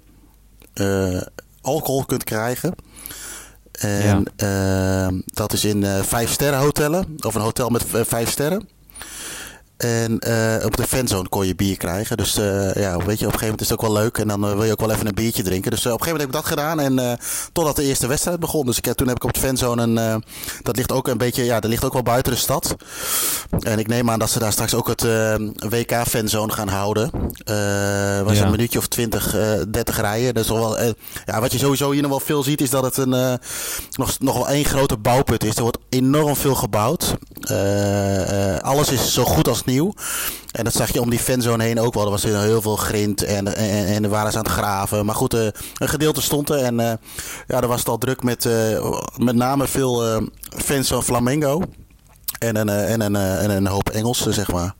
alcohol 1.63 2.05
kunt 2.05 2.25
krijgen. 2.25 2.75
En 3.73 4.25
ehm, 4.37 5.21
dat 5.25 5.53
is 5.53 5.65
in 5.65 5.85
eh 5.85 6.03
vijf 6.03 6.31
sterren 6.33 6.59
hotellen. 6.59 7.17
Of 7.21 7.35
een 7.35 7.41
hotel 7.41 7.69
met 7.69 7.85
v- 7.85 8.09
vijf 8.09 8.31
sterren. 8.31 8.69
En 9.81 10.19
eh, 10.19 10.65
op 10.65 10.77
de 10.77 10.87
fanzone 10.87 11.29
kon 11.29 11.47
je 11.47 11.55
bier 11.55 11.77
krijgen. 11.77 12.17
Dus 12.17 12.37
eh, 12.37 12.75
ja, 12.75 12.97
weet 12.97 13.19
je, 13.19 13.27
op 13.27 13.33
een 13.33 13.39
gegeven 13.39 13.41
moment 13.41 13.61
is 13.61 13.69
het 13.69 13.81
ook 13.81 13.87
wel 13.87 14.03
leuk. 14.03 14.19
En 14.19 14.29
dan 14.29 14.45
eh, 14.47 14.53
wil 14.53 14.65
je 14.65 14.73
ook 14.73 14.81
wel 14.81 14.91
even 14.91 15.07
een 15.07 15.15
biertje 15.15 15.43
drinken. 15.43 15.71
Dus 15.71 15.87
op 15.87 15.93
een 15.93 15.99
gegeven 16.03 16.13
moment 16.13 16.35
heb 16.35 16.45
ik 16.45 16.51
dat 16.51 16.59
gedaan. 16.59 16.81
En 17.01 17.19
totdat 17.53 17.77
de 17.77 17.83
eerste 17.83 18.07
wedstrijd 18.07 18.41
begon. 18.41 18.67
Dus 18.67 18.79
ik, 18.79 18.93
toen 18.95 19.07
heb 19.09 19.17
ik 19.17 19.25
op 19.25 19.33
de 19.33 19.41
fanzone 19.41 19.83
een... 19.83 20.25
dat 20.63 20.77
ligt 20.77 20.93
ook 20.93 21.09
een 21.09 21.19
beetje... 21.19 21.45
Ja, 21.45 21.61
dat 21.61 21.71
ligt 21.71 21.85
ook 21.85 21.93
wel 21.93 22.03
buiten 22.03 22.33
de 22.33 22.39
stad. 22.39 22.77
En 23.61 23.79
ik 23.79 23.87
neem 23.87 24.11
aan 24.11 24.19
dat 24.19 24.31
ze 24.31 24.39
daar 24.39 24.53
straks 24.53 24.75
ook 24.75 24.89
het 24.89 25.05
eh, 25.05 25.35
WK 25.69 25.93
fanzone 26.09 26.53
gaan 26.53 26.69
houden. 26.69 27.11
Was 28.25 28.37
Ja. 28.37 28.45
een 28.45 28.51
minuutje 28.51 28.79
of 28.79 28.87
20, 28.87 29.35
eh 29.37 29.53
30 29.71 30.01
rijden. 30.01 30.35
Dat 30.35 30.43
is 30.43 30.49
toch 30.49 30.59
wel, 30.59 30.95
ja, 31.27 31.41
wat 31.41 31.53
je 31.53 31.59
sowieso 31.59 31.91
hier 31.91 32.03
nog 32.03 32.11
wel 32.11 32.21
veel 32.21 32.43
ziet, 32.43 32.61
is 32.61 32.71
dat 32.71 32.85
het 32.85 32.97
een, 32.97 33.39
nog, 33.97 34.19
nog 34.19 34.35
wel 34.35 34.49
één 34.49 34.65
grote 34.65 34.97
bouwput 34.97 35.45
is. 35.45 35.57
Er 35.57 35.63
wordt 35.63 35.79
enorm 35.89 36.37
veel 36.37 36.55
gebouwd. 36.55 37.15
Alles 38.63 38.89
is 38.91 39.13
zo 39.13 39.25
goed 39.25 39.49
als 39.49 39.65
nieuw. 39.71 39.93
En 40.53 40.65
dat 40.65 40.73
zag 40.73 40.93
je 40.93 41.01
om 41.01 41.11
die 41.11 41.19
fanzone 41.19 41.65
heen 41.65 41.81
ook 41.81 41.95
wel. 41.95 42.05
Er 42.05 42.11
was 42.11 42.23
heel 42.23 42.63
veel 42.63 42.77
grind 42.77 43.23
en, 43.23 43.57
en, 43.57 43.87
en 43.87 44.05
er 44.05 44.11
waren 44.11 44.33
ze 44.33 44.39
aan 44.39 44.45
het 44.45 44.53
graven. 44.53 45.07
Maar 45.07 45.15
goed, 45.15 45.35
eh, 45.35 45.47
een 45.79 45.89
gedeelte 45.89 46.23
stond 46.23 46.51
er. 46.51 46.59
En 46.59 46.81
eh, 46.81 46.93
ja, 47.47 47.61
er 47.61 47.69
was 47.69 47.79
het 47.79 47.89
al 47.89 47.99
druk 47.99 48.23
met 48.23 48.45
eh, 48.45 48.99
met 49.17 49.35
name 49.35 49.67
veel 49.67 50.23
fans 50.57 50.89
van 50.89 51.03
Flamengo. 51.03 51.63
En 52.39 52.57
een, 52.57 52.69
en, 52.69 53.01
een, 53.01 53.17
en 53.17 53.51
een 53.51 53.67
hoop 53.67 53.89
Engelsen, 53.89 54.35
zeg 54.35 54.53
maar. 54.53 54.75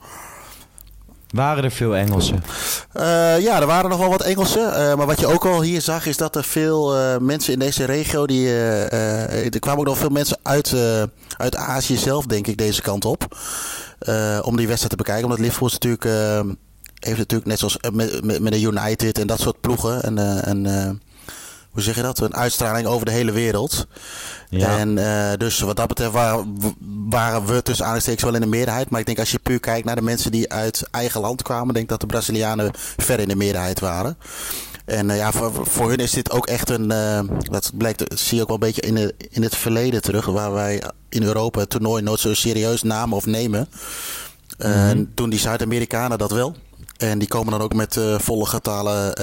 Waren 1.31 1.65
er 1.65 1.71
veel 1.71 1.97
Engelsen? 1.97 2.43
Ja, 3.39 3.61
er 3.61 3.67
waren 3.67 3.91
nog 3.91 3.99
wel 3.99 4.09
wat 4.09 4.23
Engelsen. 4.23 4.97
maar 4.97 5.07
wat 5.07 5.21
je 5.21 5.27
ook 5.27 5.45
al 5.47 5.63
hier 5.63 5.81
zag, 5.81 6.07
is 6.07 6.17
dat 6.17 6.37
er 6.37 6.45
veel 6.45 6.95
mensen 7.21 7.53
in 7.53 7.59
deze 7.59 7.85
regio. 7.85 8.27
Die, 8.27 8.53
er 8.53 9.59
kwamen 9.59 9.81
ook 9.81 9.87
nog 9.87 9.99
veel 9.99 10.09
mensen 10.09 10.39
uit, 10.43 10.75
uit 11.37 11.57
Azië 11.57 11.97
zelf, 11.97 12.27
denk 12.27 12.47
ik, 12.47 12.57
deze 12.57 12.83
kant 12.83 13.05
op. 13.05 13.37
eh, 14.01 14.39
om 14.43 14.57
die 14.57 14.67
wedstrijd 14.67 14.91
te 14.91 14.97
bekijken. 14.97 15.25
Omdat 15.25 15.39
Liverpool 15.39 15.69
is 15.69 15.73
natuurlijk, 15.73 16.05
eh, 16.05 16.41
heeft 16.99 17.19
natuurlijk 17.19 17.49
net 17.51 17.59
zoals 17.59 17.77
eh, 17.77 17.91
met, 17.91 18.25
met, 18.25 18.41
met 18.41 18.53
de 18.53 18.61
United 18.61 19.19
en 19.19 19.27
dat 19.27 19.41
soort 19.41 19.61
ploegen. 19.61 20.03
En, 20.03 20.45
en 20.45 21.01
hoe 21.71 21.83
zeg 21.83 21.95
je 21.95 22.03
dat? 22.03 22.19
Een 22.19 22.37
uitstraling 22.37 22.87
over 22.87 23.07
de 23.07 23.13
hele 23.13 23.33
wereld. 23.33 23.87
Ja. 24.49 24.79
En 24.79 24.95
dus 25.39 25.61
wat 25.61 25.77
dat 25.77 25.89
betreft 25.89 26.13
waren, 26.13 26.57
waren 27.09 27.47
we 27.47 27.63
tussen 27.63 27.87
aanstekens 27.87 28.25
wel 28.25 28.35
in 28.35 28.41
de 28.41 28.47
meerderheid. 28.47 28.91
Maar 28.91 29.01
ik 29.01 29.07
denk 29.07 29.19
als 29.19 29.31
je 29.31 29.39
puur 29.39 29.61
kijkt 29.61 29.87
naar 29.87 29.97
de 29.97 30.03
mensen 30.03 30.31
die 30.31 30.53
uit 30.53 30.83
eigen 30.91 31.21
land 31.21 31.43
kwamen, 31.43 31.75
denk 31.75 31.89
dat 31.89 32.01
de 32.01 32.07
Brazilianen 32.07 32.71
ver 32.97 33.21
in 33.21 33.29
de 33.29 33.37
meerderheid 33.37 33.81
waren. 33.81 34.17
En 34.91 35.11
eh, 35.11 35.17
ja, 35.17 35.33
voor, 35.33 35.67
voor 35.67 35.89
hun 35.89 35.99
is 35.99 36.11
dit 36.11 36.31
ook 36.31 36.47
echt 36.47 36.71
een. 36.71 36.91
eh, 36.91 37.21
dat 37.43 37.73
blijkt, 37.75 37.99
dat 37.99 38.19
zie 38.19 38.37
je 38.37 38.43
ook 38.43 38.49
wel 38.49 38.57
een 38.57 38.67
beetje 38.67 38.83
in, 38.83 38.95
de, 38.95 39.15
in 39.31 39.43
het 39.43 39.57
verleden 39.57 40.03
terug. 40.03 40.27
Waar 40.27 40.53
wij 40.53 40.83
in 41.09 41.23
Europa 41.23 41.61
het 41.61 41.71
toernooi 41.71 42.03
nooit 42.03 42.21
zo 42.21 42.35
serieus 42.35 42.83
namen 42.83 43.17
of 43.17 43.27
nemen. 43.27 43.69
En 44.59 45.11
toen 45.15 45.31
die 45.31 45.39
Zuid-Amerikanen 45.39 46.19
dat 46.19 46.31
wel. 46.31 46.55
En 46.97 47.19
die 47.19 47.29
komen 47.29 47.51
dan 47.53 47.61
ook 47.61 47.75
met 47.75 47.97
eh, 47.97 48.19
volle 48.19 48.47
getalen 48.47 49.15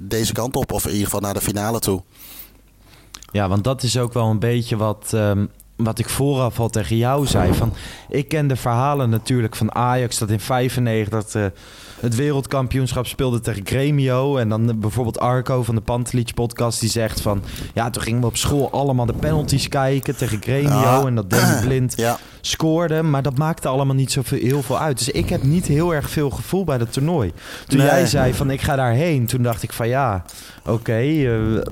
deze 0.00 0.32
kant 0.32 0.56
op. 0.56 0.72
Of 0.72 0.84
in 0.84 0.90
ieder 0.90 1.04
geval 1.04 1.20
naar 1.20 1.34
de 1.34 1.40
finale 1.40 1.78
toe. 1.78 2.02
Ja, 3.32 3.48
want 3.48 3.64
dat 3.64 3.82
is 3.82 3.98
ook 3.98 4.12
wel 4.12 4.26
een 4.26 4.38
beetje 4.38 4.76
wat, 4.76 5.10
ehm, 5.12 5.46
wat 5.76 5.98
ik 5.98 6.08
vooraf 6.08 6.60
al 6.60 6.68
tegen 6.68 6.96
jou 6.96 7.26
zei. 7.26 7.54
Van, 7.54 7.72
ik 8.08 8.28
ken 8.28 8.46
de 8.48 8.56
verhalen 8.56 9.10
natuurlijk 9.10 9.56
van 9.56 9.74
Ajax 9.74 10.18
dat 10.18 10.30
in 10.30 10.40
95 10.40 11.34
uh, 11.34 11.46
het 12.04 12.14
wereldkampioenschap 12.14 13.06
speelde 13.06 13.40
tegen 13.40 13.66
Gremio. 13.66 14.36
En 14.36 14.48
dan 14.48 14.78
bijvoorbeeld 14.80 15.18
Arco 15.18 15.62
van 15.62 15.74
de 15.74 15.80
Pantelic 15.80 16.34
podcast 16.34 16.80
die 16.80 16.90
zegt 16.90 17.20
van... 17.20 17.42
Ja, 17.74 17.90
toen 17.90 18.02
gingen 18.02 18.20
we 18.20 18.26
op 18.26 18.36
school 18.36 18.70
allemaal 18.70 19.06
de 19.06 19.12
penalties 19.12 19.68
kijken 19.68 20.16
tegen 20.16 20.42
Gremio. 20.42 21.06
En 21.06 21.14
dat 21.14 21.30
Danny 21.30 21.60
Blind 21.66 21.92
Ja. 21.96 22.18
scoorde. 22.40 23.02
Maar 23.02 23.22
dat 23.22 23.38
maakte 23.38 23.68
allemaal 23.68 23.94
niet 23.94 24.12
zoveel 24.12 24.38
heel 24.38 24.62
veel 24.62 24.78
uit. 24.78 24.98
Dus 24.98 25.08
ik 25.08 25.28
heb 25.28 25.42
niet 25.42 25.66
heel 25.66 25.94
erg 25.94 26.10
veel 26.10 26.30
gevoel 26.30 26.64
bij 26.64 26.78
dat 26.78 26.92
toernooi. 26.92 27.32
Toen 27.66 27.78
Nee. 27.78 27.86
jij 27.86 28.06
zei 28.06 28.34
van 28.34 28.50
ik 28.50 28.60
ga 28.60 28.76
daarheen, 28.76 29.26
toen 29.26 29.42
dacht 29.42 29.62
ik 29.62 29.72
van 29.72 29.88
ja, 29.88 30.24
oké, 30.66 30.92
eh, 30.98 31.62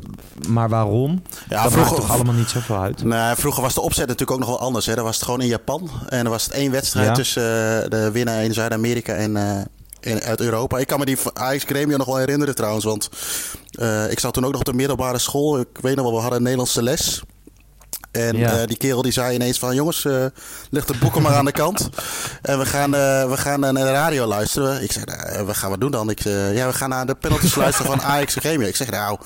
maar 0.48 0.68
waarom? 0.68 1.22
Ja, 1.48 1.62
dat 1.62 1.72
vroeger- 1.72 1.92
maakt 1.92 2.06
toch 2.06 2.10
allemaal 2.14 2.34
niet 2.34 2.48
zoveel 2.48 2.76
uit. 2.80 3.04
Nee, 3.04 3.34
vroeger 3.34 3.62
was 3.62 3.74
de 3.74 3.80
opzet 3.80 4.06
natuurlijk 4.06 4.30
ook 4.30 4.38
nog 4.46 4.48
wel 4.48 4.60
anders. 4.66 4.86
Hè. 4.86 4.94
Dan 4.94 5.04
was 5.04 5.14
het 5.14 5.24
gewoon 5.24 5.40
in 5.40 5.46
Japan. 5.46 5.90
En 6.08 6.22
dan 6.22 6.32
was 6.32 6.44
het 6.44 6.52
één 6.52 6.70
wedstrijd 6.70 7.06
Ja. 7.06 7.12
tussen 7.14 7.42
eh, 7.82 7.88
de 7.90 8.10
winnaar 8.12 8.44
in 8.44 8.52
Zuid-Amerika 8.54 9.12
en 9.14 9.36
eh, 9.36 9.60
in, 10.04 10.22
uit 10.22 10.40
Europa. 10.40 10.78
Ik 10.78 10.86
kan 10.86 10.98
me 10.98 11.04
die 11.04 11.18
Ajax 11.32 11.64
Gremio 11.64 11.96
nog 11.96 12.06
wel 12.06 12.16
herinneren 12.16 12.54
trouwens. 12.54 12.84
Want 12.84 13.08
eh, 13.70 14.10
ik 14.10 14.18
zat 14.20 14.34
toen 14.34 14.44
ook 14.44 14.50
nog 14.50 14.60
op 14.60 14.66
de 14.66 14.72
middelbare 14.72 15.18
school. 15.18 15.60
Ik 15.60 15.66
weet 15.80 15.96
nog 15.96 16.04
wel, 16.04 16.14
we 16.14 16.20
hadden 16.20 16.36
een 16.38 16.42
Nederlandse 16.44 16.82
les. 16.82 17.22
En 18.10 18.36
Ja. 18.36 18.50
eh, 18.60 18.66
die 18.66 18.76
kerel 18.76 19.02
die 19.02 19.12
zei 19.12 19.34
ineens 19.34 19.58
van... 19.58 19.74
Jongens, 19.74 20.04
eh 20.04 20.24
leg 20.70 20.84
de 20.84 20.96
boeken 21.00 21.22
maar 21.22 21.34
aan 21.34 21.44
de 21.44 21.52
kant. 21.52 21.88
En 22.42 22.58
we 22.58 22.66
gaan, 22.66 22.90
we 23.30 23.32
gaan 23.36 23.60
naar 23.60 23.74
de 23.74 23.90
radio 23.90 24.26
luisteren. 24.26 24.82
Ik 24.82 24.92
zeg, 24.92 25.04
nou, 25.04 25.44
wat 25.44 25.56
gaan 25.56 25.70
we 25.70 25.78
doen 25.78 25.90
dan? 25.90 26.10
Ik, 26.10 26.20
ja, 26.22 26.66
we 26.66 26.72
gaan 26.72 26.88
naar 26.88 27.06
de 27.06 27.14
penalties 27.14 27.54
luisteren 27.54 27.90
van 27.90 28.02
Ajax 28.02 28.34
Gremio. 28.34 28.66
Ik 28.66 28.76
zeg, 28.76 28.90
nou... 28.90 29.18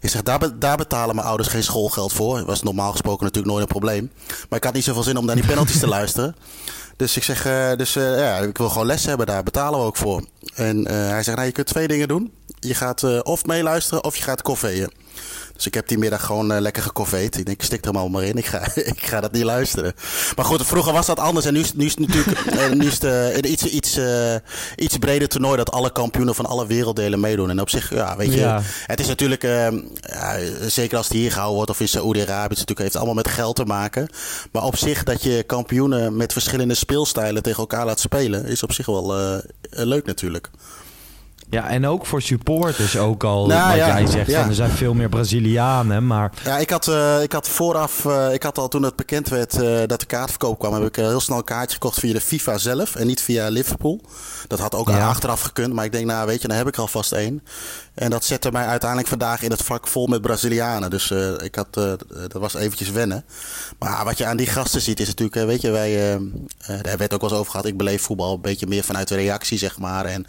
Ik 0.00 0.10
zeg, 0.10 0.22
daar, 0.22 0.38
be- 0.38 0.58
daar 0.58 0.76
betalen 0.76 1.14
mijn 1.14 1.26
ouders 1.26 1.48
geen 1.48 1.62
schoolgeld 1.62 2.12
voor. 2.12 2.36
Dat 2.36 2.46
was 2.46 2.62
normaal 2.62 2.90
gesproken 2.90 3.24
natuurlijk 3.24 3.52
nooit 3.54 3.62
een 3.66 3.78
probleem. 3.78 4.10
Maar 4.48 4.58
ik 4.58 4.64
had 4.64 4.74
niet 4.74 4.84
zoveel 4.84 5.02
zin 5.02 5.16
om 5.16 5.26
naar 5.26 5.34
die 5.34 5.46
penalties 5.46 5.78
te 5.78 5.86
luisteren. 5.88 6.36
Dus 6.96 7.16
ik 7.16 7.22
zeg, 7.22 7.46
eh, 7.46 7.76
dus, 7.76 7.96
eh, 7.96 8.18
ja, 8.18 8.38
ik 8.38 8.58
wil 8.58 8.68
gewoon 8.68 8.86
les 8.86 9.04
hebben, 9.04 9.26
daar 9.26 9.42
betalen 9.42 9.78
we 9.80 9.86
ook 9.86 9.96
voor. 9.96 10.24
En 10.54 10.86
eh, 10.86 11.08
hij 11.08 11.22
zegt, 11.22 11.36
nou, 11.36 11.48
je 11.48 11.52
kunt 11.52 11.66
twee 11.66 11.88
dingen 11.88 12.08
doen. 12.08 12.32
Je 12.66 12.74
gaat 12.74 13.02
eh, 13.02 13.18
of 13.22 13.44
meeluisteren 13.44 14.04
of 14.04 14.16
je 14.16 14.22
gaat 14.22 14.42
koffeeën. 14.42 14.90
Dus 15.56 15.66
ik 15.66 15.74
heb 15.74 15.88
die 15.88 15.98
middag 15.98 16.24
gewoon 16.26 16.52
eh, 16.52 16.60
lekker 16.60 16.82
gekoffeed. 16.82 17.36
Ik 17.36 17.44
denk, 17.46 17.58
ik 17.58 17.62
stik 17.64 17.84
er 17.84 17.92
maar, 17.92 18.10
maar 18.10 18.22
in. 18.22 18.36
Ik 18.36 18.46
ga, 18.46 18.60
ik 18.74 19.06
ga 19.06 19.20
dat 19.20 19.32
niet 19.32 19.42
luisteren. 19.42 19.92
Maar 20.36 20.44
goed, 20.44 20.66
vroeger 20.66 20.92
was 20.92 21.06
dat 21.06 21.18
anders. 21.18 21.46
En 21.46 21.52
nu, 21.52 21.60
is- 21.60 21.74
nu 21.74 21.84
is 21.84 21.90
het 21.96 22.06
natuurlijk 22.06 22.46
eh, 22.60 22.70
nu 22.70 22.86
is 22.86 23.02
het, 23.02 23.46
iets, 23.46 23.64
iets, 23.64 23.98
iets 24.76 24.98
breder 24.98 25.28
toernooi... 25.28 25.56
dat 25.56 25.70
alle 25.70 25.92
kampioenen 25.92 26.34
van 26.34 26.46
alle 26.46 26.66
werelddelen 26.66 27.20
meedoen. 27.20 27.50
En 27.50 27.60
op 27.60 27.70
zich, 27.70 27.90
ja, 27.94 28.16
weet 28.16 28.32
je... 28.32 28.38
Ja. 28.40 28.60
Het 28.86 29.00
is 29.00 29.06
natuurlijk, 29.06 29.44
eh, 29.44 29.68
ja, 30.00 30.38
zeker 30.68 30.96
als 30.96 31.08
het 31.08 31.16
hier 31.16 31.28
gehouden 31.30 31.56
wordt 31.56 31.70
of 31.70 31.80
in 31.80 31.88
Saoedi-Arabië, 31.88 32.40
het 32.40 32.50
natuurlijk 32.50 32.78
heeft 32.80 32.96
allemaal 32.96 33.14
met 33.14 33.28
geld 33.28 33.56
te 33.56 33.64
maken. 33.64 34.08
Maar 34.52 34.62
op 34.64 34.76
zich 34.76 35.02
dat 35.02 35.22
je 35.22 35.42
kampioenen 35.42 36.16
met 36.16 36.32
verschillende 36.32 36.74
speelstijlen 36.74 37.42
tegen 37.42 37.58
elkaar 37.58 37.86
laat 37.86 38.00
spelen, 38.00 38.46
is 38.46 38.62
op 38.62 38.72
zich 38.72 38.86
wel 38.86 39.14
leuk 39.70 40.06
natuurlijk. 40.06 40.50
Ja, 41.50 41.68
en 41.68 41.86
ook 41.86 42.06
voor 42.06 42.22
supporters 42.22 42.96
ook 42.96 43.24
al, 43.24 43.46
Nou, 43.46 43.68
wat 43.68 43.76
ja, 43.76 43.86
jij 43.86 44.06
zegt, 44.06 44.30
ja. 44.30 44.46
er 44.46 44.54
zijn 44.54 44.70
veel 44.70 44.94
meer 44.94 45.08
Brazilianen, 45.08 46.06
maar 46.06 46.32
Ja, 46.44 46.58
ik 46.58 46.70
had, 46.70 46.88
eh, 46.88 47.22
ik 47.22 47.32
had 47.32 47.48
vooraf, 47.48 48.04
eh, 48.04 48.32
ik 48.32 48.42
had 48.42 48.58
al 48.58 48.68
toen 48.68 48.82
het 48.82 48.96
bekend 48.96 49.28
werd 49.28 49.62
eh, 49.62 49.78
dat 49.86 50.00
de 50.00 50.06
kaartverkoop 50.06 50.58
kwam, 50.58 50.72
heb 50.72 50.82
ik 50.82 50.96
heel 50.96 51.20
snel 51.20 51.36
een 51.38 51.44
kaartje 51.44 51.72
gekocht 51.72 51.98
via 51.98 52.12
de 52.12 52.20
FIFA 52.20 52.58
zelf 52.58 52.94
en 52.94 53.06
niet 53.06 53.20
via 53.20 53.48
Liverpool. 53.48 54.00
Dat 54.48 54.58
had 54.58 54.74
ook 54.74 54.88
Ja. 54.88 55.08
achteraf 55.08 55.40
gekund, 55.40 55.72
maar 55.72 55.84
ik 55.84 55.92
denk, 55.92 56.06
nou 56.06 56.26
weet 56.26 56.42
je, 56.42 56.48
dan 56.48 56.56
heb 56.56 56.66
ik 56.68 56.76
alvast 56.76 57.12
één. 57.12 57.42
En 57.94 58.10
dat 58.10 58.24
zette 58.24 58.52
mij 58.52 58.66
uiteindelijk 58.66 59.08
vandaag 59.08 59.42
in 59.42 59.50
het 59.50 59.62
vak 59.62 59.86
vol 59.88 60.06
met 60.06 60.22
Brazilianen. 60.22 60.90
Dus 60.90 61.10
ik 61.42 61.54
had, 61.54 61.74
dat 61.74 62.32
was 62.32 62.54
eventjes 62.54 62.90
wennen. 62.90 63.24
Maar 63.78 64.04
wat 64.04 64.18
je 64.18 64.24
aan 64.26 64.36
die 64.36 64.46
gasten 64.46 64.80
ziet 64.80 65.00
is 65.00 65.06
natuurlijk, 65.06 65.46
weet 65.46 65.60
je, 65.60 65.70
wij, 65.70 66.18
daar 66.82 66.96
werd 66.96 67.14
ook 67.14 67.20
wel 67.20 67.30
eens 67.30 67.38
over 67.38 67.50
gehad. 67.50 67.66
Ik 67.66 67.76
beleef 67.76 68.02
voetbal 68.02 68.34
een 68.34 68.40
beetje 68.40 68.66
meer 68.66 68.84
vanuit 68.84 69.08
de 69.08 69.14
reactie, 69.14 69.58
zeg 69.58 69.78
maar. 69.78 70.04
En, 70.04 70.26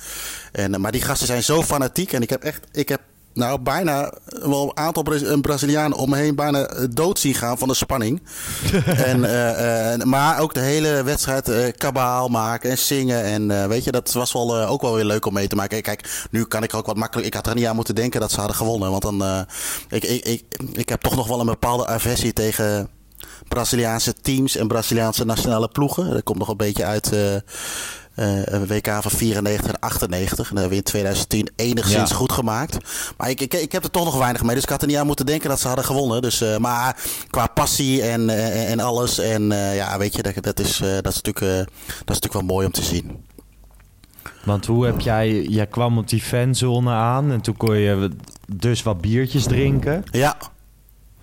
en, 0.52 0.82
maar 0.82 0.92
die 0.92 1.02
gasten 1.06 1.28
zijn 1.28 1.44
zo 1.44 1.64
fanatiek 1.64 2.14
en 2.14 2.22
ik 2.22 2.30
heb 2.30 2.44
echt, 2.44 2.68
ik 2.72 2.90
heb 2.90 3.02
nou, 3.36 3.60
bijna 3.60 4.14
wel 4.26 4.64
een 4.64 4.78
aantal 4.78 5.04
Bra- 5.04 5.40
Brazilianen 5.42 5.98
om 5.98 6.10
me 6.10 6.16
heen 6.16 6.36
bijna 6.36 6.66
eh, 6.66 6.86
dood 6.90 7.20
zien 7.20 7.34
gaan 7.34 7.58
van 7.58 7.68
de 7.68 7.74
spanning. 7.74 8.22
en, 8.86 9.24
eh, 9.24 9.94
eh, 9.94 10.02
maar 10.02 10.40
ook 10.40 10.54
de 10.54 10.60
hele 10.60 11.04
wedstrijd 11.04 11.50
eh, 11.50 11.72
kabaal 11.78 12.28
maken 12.28 12.70
en 12.70 12.78
zingen. 12.78 13.24
En 13.24 13.70
weet 13.70 13.84
je, 13.84 13.92
dat 13.92 14.12
was 14.14 14.34
wel, 14.34 14.66
ook 14.66 14.82
wel 14.82 14.96
weer 14.96 15.06
leuk 15.06 15.26
om 15.26 15.34
mee 15.34 15.48
te 15.48 15.56
maken. 15.56 15.82
Kijk, 15.82 16.28
nu 16.32 16.46
kan 16.46 16.64
ik 16.64 16.74
ook 16.74 16.86
wat 16.86 16.96
makkelijk... 16.96 17.28
Ik 17.28 17.34
had 17.34 17.48
er 17.48 17.56
niet 17.56 17.66
aan 17.66 17.76
moeten 17.76 17.96
denken 17.96 18.20
dat 18.20 18.32
ze 18.32 18.38
hadden 18.40 18.56
gewonnen. 18.56 18.92
Want 18.92 19.02
dan... 19.02 19.46
ik, 19.90 20.04
ik, 20.04 20.26
ik, 20.26 20.44
ik 20.74 20.90
heb 20.90 21.02
toch 21.02 21.16
nog 21.16 21.28
wel 21.28 21.40
een 21.40 21.46
bepaalde 21.46 21.88
aversie 21.88 22.34
tegen... 22.34 22.90
Braziliaanse 23.48 24.14
teams 24.14 24.56
en 24.56 24.68
Braziliaanse 24.68 25.26
nationale 25.26 25.68
ploegen. 25.68 26.10
Dat 26.10 26.24
komt 26.24 26.38
nog 26.38 26.48
een 26.48 26.58
beetje 26.58 26.86
uit 26.86 27.12
een 28.16 28.68
WK 28.68 28.88
van 29.02 29.12
94 29.12 29.72
en 29.72 29.80
98. 29.80 30.38
En 30.50 30.56
dat 30.56 30.64
hebben 30.64 30.70
we 30.70 30.76
in 30.76 30.84
2010 30.84 31.50
enigszins 31.56 32.10
Ja. 32.10 32.16
goed 32.16 32.32
gemaakt. 32.32 32.78
Maar 33.18 33.30
ik, 33.30 33.42
ik, 33.42 33.54
ik 33.54 33.72
heb 33.72 33.84
er 33.84 33.92
toch 33.92 34.06
nog 34.06 34.18
weinig 34.18 34.44
mee. 34.44 34.56
Dus 34.56 34.64
ik 34.64 34.70
had 34.70 34.82
er 34.82 34.88
niet 34.88 34.98
aan 34.98 35.06
moeten 35.06 35.26
denken 35.26 35.50
dat 35.50 35.60
ze 35.60 35.68
hadden 35.68 35.86
gewonnen. 35.86 36.22
Dus, 36.22 36.42
eh, 36.42 36.58
maar 36.58 36.98
qua 37.30 37.48
passie 37.48 38.02
en, 38.02 38.30
eh, 38.30 38.72
en 38.72 38.80
alles. 38.80 39.20
En 39.20 39.52
eh, 39.52 39.76
ja, 39.76 39.98
weet 39.98 40.16
je, 40.16 40.22
dat, 40.22 40.44
dat, 40.44 40.60
is, 40.60 40.82
eh, 40.82 40.88
dat, 41.02 41.08
is 41.14 41.22
natuurlijk, 41.22 41.46
eh, 41.46 41.58
dat 41.88 42.16
is 42.16 42.20
natuurlijk 42.22 42.34
wel 42.34 42.42
mooi 42.44 42.66
om 42.66 42.72
te 42.72 42.84
zien. 42.84 43.24
Want 44.44 44.66
hoe 44.66 44.86
heb 44.86 45.00
jij... 45.00 45.42
Jij 45.42 45.68
kwam 45.68 45.98
op 45.98 46.10
die 46.10 46.22
fanzone 46.22 46.92
aan 46.92 47.32
en 47.32 47.42
toen 47.42 47.58
kon 47.58 47.78
je 47.78 48.10
dus 48.54 48.84
wat 48.84 49.02
biertjes 49.02 49.44
drinken. 49.44 50.04
Ja, 50.12 50.38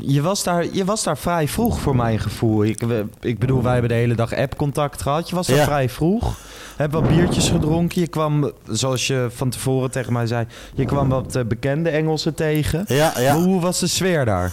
Je 0.06 0.22
was 0.22 0.42
daar, 0.42 0.66
je 0.72 0.84
was 0.84 1.02
daar 1.02 1.18
vrij 1.18 1.48
vroeg 1.48 1.80
voor 1.80 1.96
mijn 1.96 2.18
gevoel. 2.18 2.64
Ik, 2.64 2.82
ik 3.20 3.38
bedoel, 3.38 3.62
wij 3.62 3.72
hebben 3.72 3.90
de 3.90 3.96
hele 3.96 4.14
dag 4.14 4.34
app-contact 4.34 5.02
gehad. 5.02 5.28
Je 5.28 5.34
was 5.34 5.46
daar 5.46 5.56
Ja. 5.56 5.64
vrij 5.64 5.88
vroeg. 5.88 6.34
Heb 6.76 6.92
wat 6.92 7.08
biertjes 7.08 7.48
gedronken. 7.48 8.00
Je 8.00 8.06
kwam, 8.06 8.52
zoals 8.70 9.06
je 9.06 9.28
van 9.34 9.50
tevoren 9.50 9.90
tegen 9.90 10.12
mij 10.12 10.26
zei... 10.26 10.46
Je 10.74 10.84
kwam 10.84 11.08
wat 11.08 11.36
eh, 11.36 11.44
bekende 11.44 11.90
Engelsen 11.90 12.34
tegen. 12.34 12.84
ja, 12.86 13.12
ja. 13.18 13.34
Maar 13.34 13.42
hoe 13.42 13.60
was 13.60 13.78
de 13.80 13.86
sfeer 13.86 14.24
daar? 14.24 14.52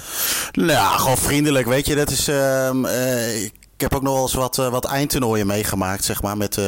Nou, 0.51 0.99
gewoon 0.99 1.17
vriendelijk, 1.17 1.67
weet 1.67 1.85
je. 1.87 1.95
Dat 1.95 2.09
is, 2.09 2.27
ehm, 2.27 2.85
eh, 2.85 3.43
ik 3.43 3.53
heb 3.81 3.93
ook 3.93 4.01
nog 4.01 4.13
wel 4.13 4.21
eens 4.21 4.33
wat, 4.33 4.57
eh, 4.57 4.69
wat 4.69 4.85
eindtoernooien 4.85 5.47
meegemaakt, 5.47 6.03
zeg 6.03 6.21
maar, 6.21 6.37
met, 6.37 6.57
eh, 6.57 6.63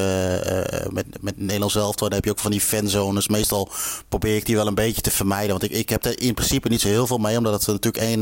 met, 0.89 1.05
met 1.21 1.37
Nederlands 1.37 1.75
elftal. 1.75 2.07
Dan 2.07 2.15
heb 2.15 2.25
je 2.25 2.31
ook 2.31 2.39
van 2.39 2.51
die 2.51 2.61
fanzones. 2.61 3.27
Meestal 3.27 3.69
probeer 4.09 4.35
ik 4.35 4.45
die 4.45 4.55
wel 4.55 4.67
een 4.67 4.75
beetje 4.75 5.01
te 5.01 5.11
vermijden, 5.11 5.49
want 5.49 5.63
ik, 5.63 5.71
ik 5.71 5.89
heb 5.89 6.05
er 6.05 6.21
in 6.21 6.33
principe 6.33 6.69
niet 6.69 6.81
zo 6.81 6.87
heel 6.87 7.07
veel 7.07 7.17
mee, 7.17 7.37
omdat 7.37 7.53
het 7.53 7.67
natuurlijk 7.67 8.03
één, 8.03 8.21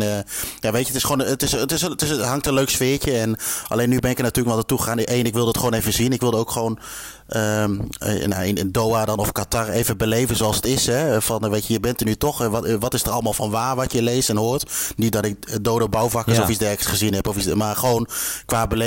ja, 0.60 0.72
weet 0.72 0.82
je, 0.82 0.88
het 0.88 0.96
is 0.96 1.04
gewoon, 1.04 1.20
het 1.20 1.44
is, 1.44 1.52
het 1.52 1.72
is, 1.72 1.82
het 1.82 2.02
is, 2.02 2.10
het 2.10 2.22
hangt 2.22 2.46
een 2.46 2.54
leuk 2.54 2.70
sfeertje. 2.70 3.18
En 3.18 3.38
alleen 3.68 3.90
nu 3.90 4.00
ben 4.00 4.12
ik 4.12 4.18
er 4.18 4.24
natuurlijk 4.24 4.48
wel 4.48 4.56
naartoe 4.56 4.78
gegaan. 4.78 5.00
Eén, 5.18 5.26
ik 5.26 5.34
wilde 5.34 5.48
het 5.48 5.58
gewoon 5.58 5.74
even 5.74 5.94
zien. 5.94 6.14
Ik 6.14 6.22
wilde 6.22 6.38
ook 6.38 6.52
gewoon 6.52 6.80
nou, 7.28 8.44
in, 8.46 8.56
in 8.56 8.72
Doha 8.72 9.06
dan 9.06 9.18
of 9.18 9.32
Qatar 9.32 9.70
even 9.70 9.98
beleven 9.98 10.36
zoals 10.36 10.56
het 10.56 10.66
is. 10.66 10.86
Hè? 10.86 11.22
Van, 11.22 11.50
weet 11.50 11.68
je, 11.68 11.74
je 11.74 11.80
bent 11.80 12.00
er 12.00 12.06
nu 12.06 12.16
toch. 12.16 12.48
Wat, 12.48 12.70
wat 12.80 12.94
is 12.94 13.04
er 13.04 13.12
allemaal 13.12 13.34
van 13.34 13.50
waar 13.50 13.76
wat 13.76 13.92
je 13.92 14.02
leest 14.02 14.30
en 14.30 14.38
hoort? 14.38 14.72
Niet 14.96 15.12
dat 15.12 15.26
ik 15.26 15.64
dode 15.64 15.90
bouwvakkers 15.90 16.38
Ja. 16.38 16.44
of 16.44 16.50
iets 16.50 16.60
dergelijks 16.60 16.92
gezien 16.92 17.14
heb, 17.14 17.28
of 17.28 17.38
iets, 17.38 17.54
maar 17.54 17.76
gewoon 17.76 18.08
qua 18.46 18.68
beleving. 18.68 18.79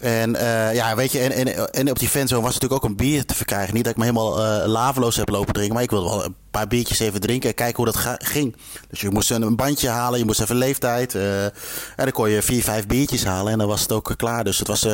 En 0.00 0.36
eh, 0.36 0.74
ja, 0.74 0.96
weet 0.96 1.12
je, 1.12 1.18
en, 1.18 1.32
en, 1.32 1.72
en 1.72 1.90
op 1.90 1.98
die 1.98 2.08
fanzone 2.08 2.42
was 2.42 2.54
natuurlijk 2.54 2.84
ook 2.84 2.90
een 2.90 2.96
bier 2.96 3.24
te 3.24 3.34
verkrijgen. 3.34 3.74
Niet 3.74 3.84
dat 3.84 3.92
ik 3.92 3.98
me 3.98 4.04
helemaal 4.04 4.44
eh 4.44 4.66
laveloos 4.66 5.16
heb 5.16 5.28
lopen 5.28 5.52
drinken, 5.52 5.74
maar 5.74 5.82
ik 5.82 5.90
wilde 5.90 6.08
wel 6.08 6.24
een 6.24 6.34
paar 6.50 6.66
biertjes 6.66 6.98
even 6.98 7.20
drinken 7.20 7.48
en 7.48 7.54
kijken 7.54 7.76
hoe 7.84 7.92
dat 7.92 8.16
ging. 8.18 8.56
Dus 8.88 9.00
je 9.00 9.10
moest 9.10 9.30
een 9.30 9.56
bandje 9.56 9.88
halen, 9.88 10.18
je 10.18 10.24
moest 10.24 10.40
even 10.40 10.56
leeftijd. 10.56 11.14
eh, 11.14 11.44
en 11.44 11.52
dan 11.96 12.12
kon 12.12 12.30
je 12.30 12.42
vier, 12.42 12.62
vijf 12.62 12.86
biertjes 12.86 13.24
halen 13.24 13.52
en 13.52 13.58
dan 13.58 13.68
was 13.68 13.80
het 13.80 13.92
ook 13.92 14.14
klaar. 14.16 14.44
Dus 14.44 14.58
het 14.58 14.68
was, 14.68 14.84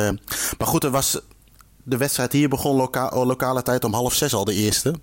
maar 0.57 0.67
goed, 0.67 0.83
het 0.83 0.91
was, 0.91 1.19
de 1.83 1.97
wedstrijd 1.97 2.31
hier 2.31 2.49
begon 2.49 2.75
loka 2.75 3.25
lokale 3.25 3.61
tijd 3.61 3.83
om 3.83 3.93
half 3.93 4.13
zes 4.13 4.33
al 4.33 4.45
de 4.45 4.53
eerste. 4.53 4.93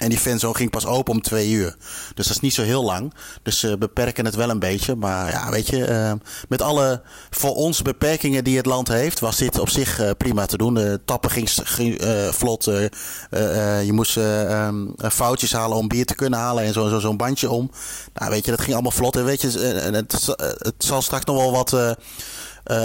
En 0.00 0.08
die 0.08 0.18
fanzone 0.18 0.54
ging 0.54 0.70
pas 0.70 0.86
open 0.86 1.12
om 1.12 1.22
twee 1.22 1.50
uur. 1.50 1.76
Dus 2.14 2.26
dat 2.26 2.34
is 2.36 2.40
niet 2.40 2.54
zo 2.54 2.62
heel 2.62 2.84
lang. 2.84 3.14
Dus 3.42 3.58
ze 3.58 3.78
beperken 3.78 4.24
het 4.24 4.34
wel 4.34 4.50
een 4.50 4.58
beetje. 4.58 4.96
Maar 4.96 5.30
ja, 5.30 5.50
weet 5.50 5.66
je, 5.66 5.84
eh, 5.84 6.12
met 6.48 6.62
alle 6.62 7.02
voor 7.30 7.54
ons 7.54 7.82
beperkingen 7.82 8.44
die 8.44 8.56
het 8.56 8.66
land 8.66 8.88
heeft, 8.88 9.20
was 9.20 9.36
dit 9.36 9.58
op 9.58 9.68
zich 9.68 9.98
eh, 10.00 10.10
prima 10.18 10.46
te 10.46 10.56
doen. 10.56 10.74
De 10.74 11.00
tappen 11.04 11.30
ging, 11.30 11.98
eh, 11.98 12.28
vlot. 12.28 12.66
eh, 12.66 13.84
je 13.84 13.92
moest 13.92 14.16
eh, 14.16 14.66
ehm, 14.66 14.86
foutjes 15.12 15.52
halen 15.52 15.76
om 15.76 15.88
bier 15.88 16.06
te 16.06 16.14
kunnen 16.14 16.38
halen 16.38 16.64
en 16.64 16.72
zo'n 16.72 16.88
zo, 16.90 16.98
zo'n 16.98 17.16
bandje 17.16 17.50
om. 17.50 17.70
Nou, 18.14 18.30
weet 18.30 18.44
je, 18.44 18.50
dat 18.50 18.60
ging 18.60 18.72
allemaal 18.72 18.90
vlot. 18.92 19.16
En 19.16 19.24
weet 19.24 19.40
je, 19.40 19.48
het, 19.92 20.34
het 20.58 20.74
zal 20.78 21.02
straks 21.02 21.24
nog 21.24 21.36
wel 21.36 21.52
wat. 21.52 21.96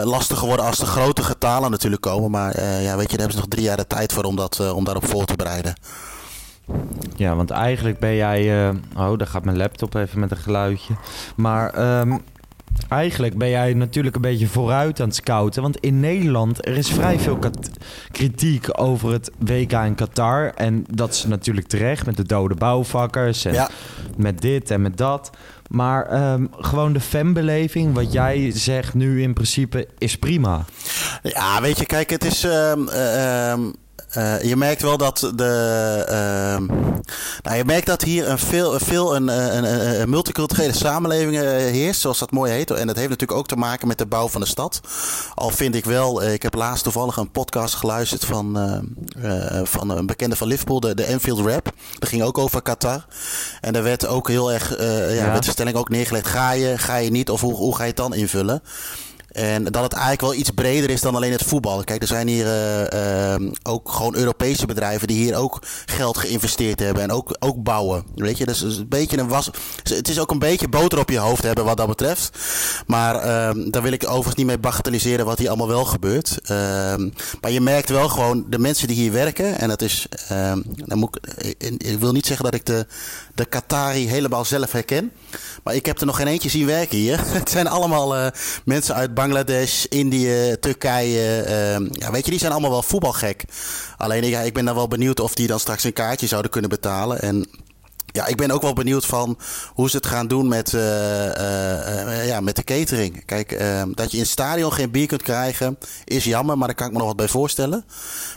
lastiger 0.03 0.47
worden 0.47 0.65
als 0.65 0.77
de 0.77 0.85
grote 0.85 1.23
getalen 1.23 1.71
natuurlijk 1.71 2.01
komen. 2.01 2.31
Maar 2.31 2.63
ja, 2.81 2.97
weet 2.97 3.11
je, 3.11 3.17
daar 3.17 3.25
hebben 3.27 3.31
ze 3.31 3.37
nog 3.39 3.47
drie 3.47 3.63
jaar 3.63 3.77
de 3.77 3.87
tijd 3.87 4.13
voor 4.13 4.23
om, 4.23 4.35
dat, 4.35 4.59
eh, 4.59 4.75
om 4.75 4.83
daarop 4.83 5.07
voor 5.07 5.25
te 5.25 5.35
bereiden. 5.35 5.75
Ja, 7.15 7.35
want 7.35 7.49
eigenlijk 7.49 7.99
ben 7.99 8.15
jij... 8.15 8.67
eh, 8.69 8.75
oh, 8.97 9.17
daar 9.17 9.27
gaat 9.27 9.45
mijn 9.45 9.57
laptop 9.57 9.95
even 9.95 10.19
met 10.19 10.31
een 10.31 10.37
geluidje. 10.37 10.93
Maar 11.35 11.69
ehm, 11.73 12.17
eigenlijk 12.89 13.37
ben 13.37 13.49
jij 13.49 13.73
natuurlijk 13.73 14.15
een 14.15 14.21
beetje 14.21 14.47
vooruit 14.47 14.99
aan 14.99 15.07
het 15.07 15.15
scouten. 15.15 15.61
Want 15.61 15.77
in 15.77 15.99
Nederland, 15.99 16.65
er 16.67 16.77
is 16.77 16.89
vrij 16.91 17.19
veel 17.19 17.39
kritiek 18.11 18.67
over 18.81 19.11
het 19.11 19.31
WK 19.37 19.71
in 19.71 19.95
Qatar. 19.95 20.51
En 20.55 20.85
dat 20.89 21.13
is 21.13 21.25
natuurlijk 21.25 21.67
terecht 21.67 22.05
met 22.05 22.17
de 22.17 22.23
dode 22.25 22.55
bouwvakkers 22.55 23.45
en 23.45 23.53
Ja. 23.53 23.69
met 24.17 24.41
dit 24.41 24.71
en 24.71 24.81
met 24.81 24.97
dat. 24.97 25.29
Maar 25.69 26.05
ehm, 26.05 26.45
gewoon 26.51 26.93
de 26.93 26.99
fanbeleving, 26.99 27.93
wat 27.93 28.11
jij 28.13 28.51
zegt 28.51 28.93
nu 28.93 29.21
in 29.21 29.33
principe, 29.33 29.87
is 29.97 30.17
prima. 30.17 30.65
Ja, 31.23 31.61
weet 31.61 31.79
je, 31.79 31.85
kijk, 31.85 32.09
het 32.09 32.25
is. 32.25 32.43
ehm, 32.43 33.59
eh, 34.09 34.35
eh, 34.35 34.43
je 34.43 34.55
merkt 34.55 34.81
wel 34.81 34.97
dat 34.97 35.31
de. 35.35 36.03
ehm, 36.07 36.65
nou, 37.43 37.57
je 37.57 37.65
merkt 37.65 37.85
dat 37.85 38.01
hier 38.01 38.29
een 38.29 38.39
veel, 38.39 38.73
een 38.73 38.79
veel 38.79 39.15
een, 39.15 39.27
een, 39.27 39.63
een, 39.63 40.01
een 40.01 40.09
multiculturele 40.09 40.73
samenleving 40.73 41.35
eh, 41.39 41.43
heerst, 41.49 42.01
zoals 42.01 42.19
dat 42.19 42.31
mooi 42.31 42.51
heet. 42.51 42.71
En 42.71 42.87
dat 42.87 42.95
heeft 42.95 43.09
natuurlijk 43.09 43.39
ook 43.39 43.47
te 43.47 43.55
maken 43.55 43.87
met 43.87 43.97
de 43.97 44.05
bouw 44.05 44.27
van 44.27 44.41
de 44.41 44.47
stad. 44.47 44.81
Al 45.35 45.49
vind 45.49 45.75
ik 45.75 45.85
wel, 45.85 46.21
eh, 46.23 46.33
ik 46.33 46.41
heb 46.41 46.53
laatst 46.53 46.83
toevallig 46.83 47.17
een 47.17 47.31
podcast 47.31 47.73
geluisterd 47.75 48.25
van, 48.25 48.57
eh, 49.21 49.59
eh, 49.59 49.65
van 49.65 49.89
een 49.89 50.05
bekende 50.05 50.35
van 50.35 50.47
Liverpool, 50.47 50.79
de, 50.79 50.95
de 50.95 51.03
Enfield 51.03 51.39
Rap. 51.47 51.71
Dat 51.99 52.09
ging 52.09 52.23
ook 52.23 52.37
over 52.37 52.61
Qatar. 52.61 53.05
En 53.61 53.73
daar 53.73 53.83
werd 53.83 54.07
ook 54.07 54.27
heel 54.27 54.51
erg, 54.53 54.75
eh, 54.75 55.15
ja, 55.15 55.23
Ja. 55.25 55.31
werd 55.31 55.45
de 55.45 55.51
stelling 55.51 55.77
ook 55.77 55.89
neergelegd: 55.89 56.27
ga 56.27 56.51
je, 56.51 56.77
ga 56.77 56.95
je 56.95 57.11
niet, 57.11 57.29
of 57.29 57.41
hoe, 57.41 57.53
hoe 57.55 57.75
ga 57.75 57.81
je 57.81 57.87
het 57.87 57.97
dan 57.97 58.13
invullen? 58.13 58.61
En 59.35 59.63
dat 59.63 59.83
het 59.83 59.93
eigenlijk 59.93 60.21
wel 60.21 60.33
iets 60.33 60.49
breder 60.49 60.89
is 60.89 61.01
dan 61.01 61.15
alleen 61.15 61.31
het 61.31 61.43
voetbal. 61.43 61.83
Kijk, 61.83 62.01
er 62.01 62.07
zijn 62.07 62.27
hier 62.27 62.45
eh, 62.45 63.33
eh, 63.33 63.41
ook 63.63 63.91
gewoon 63.91 64.15
Europese 64.15 64.65
bedrijven 64.65 65.07
die 65.07 65.17
hier 65.23 65.35
ook 65.35 65.59
geld 65.85 66.17
geïnvesteerd 66.17 66.79
hebben 66.79 67.03
en 67.03 67.11
ook, 67.11 67.35
ook 67.39 67.63
bouwen. 67.63 68.03
Weet 68.15 68.37
je, 68.37 68.45
dus 68.45 68.61
is 68.61 68.77
een 68.77 68.87
beetje 68.89 69.17
een 69.17 69.27
was. 69.27 69.49
Het 69.83 70.09
is 70.09 70.19
ook 70.19 70.31
een 70.31 70.39
beetje 70.39 70.67
boter 70.67 70.99
op 70.99 71.09
je 71.09 71.17
hoofd 71.17 71.43
hebben 71.43 71.65
wat 71.65 71.77
dat 71.77 71.87
betreft. 71.87 72.37
Maar 72.87 73.15
eh, 73.15 73.49
daar 73.67 73.81
wil 73.81 73.91
ik 73.91 74.07
overigens 74.07 74.35
niet 74.35 74.45
mee 74.45 74.57
bagatelliseren 74.57 75.25
wat 75.25 75.37
hier 75.37 75.47
allemaal 75.47 75.67
wel 75.67 75.85
gebeurt. 75.85 76.39
Eh, 76.43 76.57
maar 77.41 77.51
je 77.51 77.61
merkt 77.61 77.89
wel 77.89 78.09
gewoon 78.09 78.45
de 78.49 78.59
mensen 78.59 78.87
die 78.87 78.95
hier 78.97 79.11
werken. 79.11 79.59
En 79.59 79.67
dat 79.67 79.81
is. 79.81 80.07
eh, 80.27 80.53
dan 80.85 80.97
moet 80.97 81.19
ik, 81.37 81.55
ik, 81.57 81.83
ik 81.83 81.99
wil 81.99 82.11
niet 82.11 82.25
zeggen 82.25 82.45
dat 82.45 82.53
ik 82.53 82.65
de, 82.65 82.85
de 83.35 83.45
Qatari 83.45 84.07
helemaal 84.07 84.45
zelf 84.45 84.71
herken. 84.71 85.11
Maar 85.63 85.75
ik 85.75 85.85
heb 85.85 85.99
er 85.99 86.05
nog 86.05 86.15
geen 86.15 86.27
eentje 86.27 86.49
zien 86.49 86.65
werken 86.65 86.97
hier. 86.97 87.19
Het 87.39 87.49
zijn 87.49 87.67
allemaal 87.67 88.15
eh, 88.15 88.27
mensen 88.65 88.95
uit 88.95 89.13
Bangladesh, 89.25 89.85
Indië, 89.85 90.55
Turkije. 90.59 91.41
eh, 91.41 91.87
ja, 91.91 92.11
weet 92.11 92.25
je, 92.25 92.31
die 92.31 92.39
zijn 92.39 92.51
allemaal 92.51 92.69
wel 92.69 92.81
voetbalgek. 92.83 93.43
Alleen 93.97 94.45
ik 94.45 94.53
ben 94.53 94.65
dan 94.65 94.75
wel 94.75 94.87
benieuwd 94.87 95.19
of 95.19 95.35
die 95.35 95.47
dan 95.47 95.59
straks 95.59 95.83
een 95.83 95.93
kaartje 95.93 96.27
zouden 96.27 96.51
kunnen 96.51 96.69
betalen. 96.69 97.21
En 97.21 97.45
ja, 98.05 98.25
ik 98.25 98.35
ben 98.35 98.51
ook 98.51 98.61
wel 98.61 98.73
benieuwd 98.73 99.05
van 99.05 99.37
hoe 99.73 99.89
ze 99.89 99.95
het 99.95 100.05
gaan 100.05 100.27
doen 100.27 100.47
met, 100.47 100.73
eh, 100.73 101.25
eh, 101.35 102.19
eh, 102.19 102.27
ja, 102.27 102.39
met 102.39 102.55
de 102.55 102.63
catering. 102.63 103.25
Kijk, 103.25 103.51
eh, 103.51 103.83
dat 103.93 104.11
je 104.11 104.17
in 104.17 104.23
het 104.23 104.31
stadion 104.31 104.73
geen 104.73 104.91
bier 104.91 105.07
kunt 105.07 105.21
krijgen 105.21 105.77
is 106.03 106.23
jammer, 106.23 106.57
maar 106.57 106.67
daar 106.67 106.75
kan 106.75 106.87
ik 106.87 106.91
me 106.91 106.97
nog 106.97 107.07
wat 107.07 107.15
bij 107.17 107.27
voorstellen. 107.27 107.85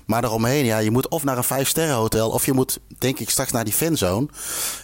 Maar 0.06 0.20
daaromheen, 0.20 0.64
ja, 0.64 0.78
je 0.78 0.90
moet 0.90 1.08
of 1.08 1.24
naar 1.24 1.36
een 1.36 1.44
vijf-sterren 1.44 1.94
hotel 1.94 2.30
of 2.30 2.46
je 2.46 2.52
moet, 2.52 2.78
denk 2.98 3.18
ik, 3.18 3.30
straks 3.30 3.52
naar 3.52 3.64
die 3.64 3.72
fanzone. 3.72 4.28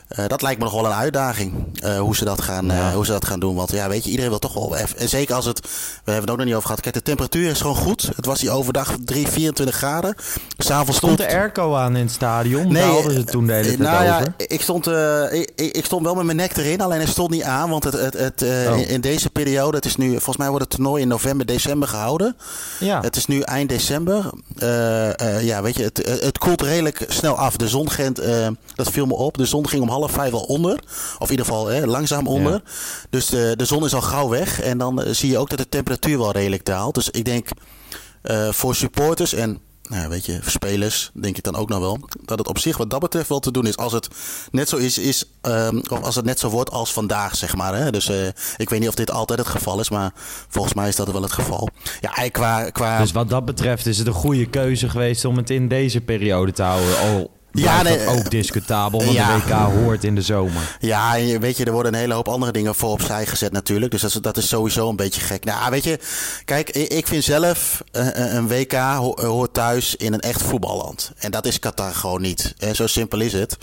Eh, 0.08 0.26
dat 0.26 0.42
lijkt 0.42 0.58
me 0.58 0.64
nog 0.64 0.74
wel 0.74 0.86
een 0.86 0.96
uitdaging, 0.96 1.52
eh, 1.74 1.98
hoe, 1.98 2.16
ze 2.16 2.24
dat 2.24 2.40
gaan, 2.40 2.70
eh, 2.70 2.92
hoe 2.92 3.06
ze 3.06 3.12
dat 3.12 3.24
gaan 3.24 3.40
doen. 3.40 3.54
Want 3.54 3.70
ja, 3.72 3.88
weet 3.88 4.04
je, 4.04 4.10
iedereen 4.10 4.30
wil 4.30 4.38
toch 4.38 4.54
wel 4.54 4.76
even... 4.76 4.98
En 4.98 5.08
zeker 5.08 5.34
als 5.34 5.44
het, 5.44 5.60
we 5.60 5.68
hebben 6.04 6.20
het 6.20 6.30
ook 6.30 6.36
nog 6.36 6.46
niet 6.46 6.54
over 6.54 6.66
gehad. 6.66 6.80
Kijk, 6.82 6.94
de 6.94 7.02
temperatuur 7.02 7.50
is 7.50 7.60
gewoon 7.60 7.76
goed. 7.76 8.10
Het 8.16 8.26
was 8.26 8.40
hier 8.40 8.50
overdag 8.50 8.96
3, 9.04 9.28
24 9.28 9.76
graden. 9.76 10.14
S'avonds 10.58 10.96
Stond 10.96 11.18
de 11.18 11.28
airco 11.28 11.74
aan 11.74 11.96
in 11.96 12.04
het 12.04 12.12
stadion? 12.12 12.72
Daar 12.72 12.82
hadden 12.82 13.12
ze 13.12 13.18
het 13.18 13.30
toen 13.30 13.46
de 13.46 13.52
hele 13.52 13.76
nou 13.76 14.08
over. 14.08 14.34
ja, 14.38 14.46
ik 14.46 14.62
stond, 14.62 14.86
ik, 15.32 15.52
ik 15.54 15.84
stond 15.84 16.04
wel 16.04 16.14
met 16.14 16.24
mijn 16.24 16.36
nek 16.36 16.56
erin, 16.56 16.80
alleen 16.80 16.98
hij 16.98 17.06
stond 17.06 17.30
niet 17.30 17.42
aan. 17.42 17.70
Want 17.70 17.84
het, 17.84 17.92
het, 17.94 18.14
het, 18.14 18.42
eh, 18.42 18.64
Oh. 18.70 18.78
in, 18.78 18.88
in 18.88 19.00
deze 19.00 19.30
periode, 19.34 19.76
het 19.76 19.86
is 19.86 19.96
nu, 19.96 20.10
volgens 20.10 20.36
mij 20.36 20.48
wordt 20.48 20.64
het 20.64 20.74
toernooi 20.74 21.02
in 21.02 21.08
november, 21.08 21.46
december 21.46 21.88
gehouden. 21.88 22.36
Ja. 22.80 23.00
Het 23.00 23.16
is 23.16 23.26
nu 23.26 23.40
eind 23.40 23.68
december. 23.68 24.30
Eh, 24.56 25.20
eh, 25.20 25.44
ja, 25.44 25.62
weet 25.62 25.76
je, 25.76 25.82
het, 25.82 26.20
het 26.20 26.38
koelt 26.38 26.62
redelijk 26.62 27.04
snel 27.08 27.38
af. 27.38 27.56
De 27.56 27.68
zon 27.68 27.90
ging, 27.90 28.18
eh, 28.18 28.48
dat 28.74 28.90
viel 28.90 29.06
me 29.06 29.14
op. 29.14 29.36
De 29.36 29.46
zon 29.46 29.68
ging 29.68 29.82
om 29.82 29.88
half 29.88 30.12
vijf 30.12 30.32
al 30.32 30.42
onder. 30.42 30.78
Of 31.18 31.30
in 31.30 31.30
ieder 31.30 31.46
geval 31.46 31.70
eh, 31.70 31.84
langzaam 31.84 32.26
onder. 32.26 32.52
Ja. 32.52 32.60
Dus 33.10 33.26
de, 33.26 33.54
de 33.56 33.64
zon 33.64 33.84
is 33.84 33.94
al 33.94 34.00
gauw 34.02 34.28
weg. 34.28 34.60
En 34.60 34.78
dan 34.78 35.02
eh, 35.02 35.12
zie 35.12 35.30
je 35.30 35.38
ook 35.38 35.50
dat 35.50 35.58
de 35.58 35.68
temperatuur 35.68 36.18
wel 36.18 36.32
redelijk 36.32 36.64
daalt. 36.64 36.94
Dus 36.94 37.10
ik 37.10 37.24
denk 37.24 37.48
eh, 38.22 38.48
voor 38.48 38.74
supporters 38.74 39.34
en 39.34 39.58
nou, 39.88 40.08
weet 40.08 40.26
je, 40.26 40.38
spelers, 40.46 41.10
denk 41.14 41.36
ik 41.36 41.42
dan 41.42 41.56
ook 41.56 41.68
nog 41.68 41.78
wel. 41.78 41.98
Dat 42.24 42.38
het 42.38 42.48
op 42.48 42.58
zich 42.58 42.76
wat 42.76 42.90
dat 42.90 43.00
betreft 43.00 43.28
wel 43.28 43.40
te 43.40 43.50
doen 43.50 43.66
is. 43.66 43.76
Als 43.76 43.92
het 43.92 44.08
net 44.50 44.68
zo 44.68 44.76
is, 44.76 44.98
is 44.98 45.24
ehm, 45.40 45.78
of 45.90 46.02
als 46.02 46.14
het 46.14 46.24
net 46.24 46.38
zo 46.38 46.48
wordt 46.48 46.70
als 46.70 46.92
vandaag, 46.92 47.36
zeg 47.36 47.56
maar. 47.56 47.76
Hè? 47.76 47.90
Dus 47.90 48.08
eh, 48.08 48.26
ik 48.56 48.70
weet 48.70 48.80
niet 48.80 48.88
of 48.88 48.94
dit 48.94 49.10
altijd 49.10 49.38
het 49.38 49.48
geval 49.48 49.80
is, 49.80 49.90
maar 49.90 50.12
volgens 50.48 50.74
mij 50.74 50.88
is 50.88 50.96
dat 50.96 51.12
wel 51.12 51.22
het 51.22 51.32
geval. 51.32 51.68
Ja, 52.00 52.28
qua, 52.28 52.70
qua 52.70 52.98
Dus 52.98 53.12
wat 53.12 53.30
dat 53.30 53.44
betreft 53.44 53.86
is 53.86 53.98
het 53.98 54.06
een 54.06 54.12
goede 54.12 54.46
keuze 54.46 54.88
geweest 54.88 55.24
om 55.24 55.36
het 55.36 55.50
in 55.50 55.68
deze 55.68 56.00
periode 56.00 56.52
te 56.52 56.62
houden. 56.62 56.98
Al 56.98 57.30
Ja, 57.56 57.76
ja, 57.76 57.82
nee, 57.82 57.98
dat 57.98 58.06
ook 58.06 58.24
eh, 58.24 58.28
discutabel, 58.28 58.98
want 59.04 59.12
ja. 59.12 59.36
de 59.36 59.42
WK 59.42 59.50
hoort 59.52 60.04
in 60.04 60.14
de 60.14 60.22
zomer. 60.22 60.76
Ja, 60.80 61.14
weet 61.40 61.56
je, 61.56 61.64
er 61.64 61.72
worden 61.72 61.92
een 61.94 61.98
hele 61.98 62.14
hoop 62.14 62.28
andere 62.28 62.52
dingen 62.52 62.74
voor 62.74 62.90
opzij 62.90 63.26
gezet 63.26 63.52
natuurlijk. 63.52 63.90
Dus 63.92 64.00
dat 64.00 64.10
is, 64.10 64.20
dat 64.20 64.36
is 64.36 64.48
sowieso 64.48 64.88
een 64.88 64.96
beetje 64.96 65.20
gek. 65.20 65.44
Nou, 65.44 65.70
weet 65.70 65.84
je, 65.84 65.98
kijk, 66.44 66.70
ik 66.70 67.06
vind 67.06 67.24
zelf 67.24 67.82
eh, 67.92 68.06
een 68.12 68.36
een 68.36 68.48
WK 68.48 68.72
ho- 68.72 69.14
hoort 69.26 69.54
thuis 69.54 69.96
in 69.96 70.12
een 70.12 70.20
echt 70.20 70.42
voetballand. 70.42 71.12
En 71.18 71.30
dat 71.30 71.46
is 71.46 71.58
Qatar 71.58 71.94
gewoon 71.94 72.20
niet. 72.20 72.54
En 72.58 72.76
zo 72.76 72.86
simpel 72.86 73.20
is 73.20 73.32
het. 73.32 73.56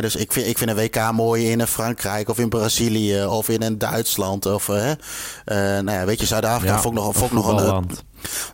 Dus 0.00 0.16
ik 0.16 0.32
vind, 0.32 0.46
ik 0.46 0.58
vind 0.58 0.70
een 0.70 0.76
WK 0.76 1.12
mooi 1.12 1.50
in 1.50 1.60
een 1.60 1.66
Frankrijk 1.66 2.28
of 2.28 2.38
in 2.38 2.48
Brazilië 2.48 3.24
of 3.24 3.48
in 3.48 3.62
een 3.62 3.78
Duitsland. 3.78 4.46
Of, 4.46 4.68
eh, 4.68 4.90
eh, 4.90 4.96
nou 5.84 5.90
ja, 5.98 6.04
weet 6.04 6.20
je, 6.20 6.26
Zuid-Afrika 6.26 6.72
vond 6.80 6.96
ik 6.98 7.02
nog, 7.04 7.16
vond 7.16 7.32
nog 7.32 7.48
een. 7.48 7.88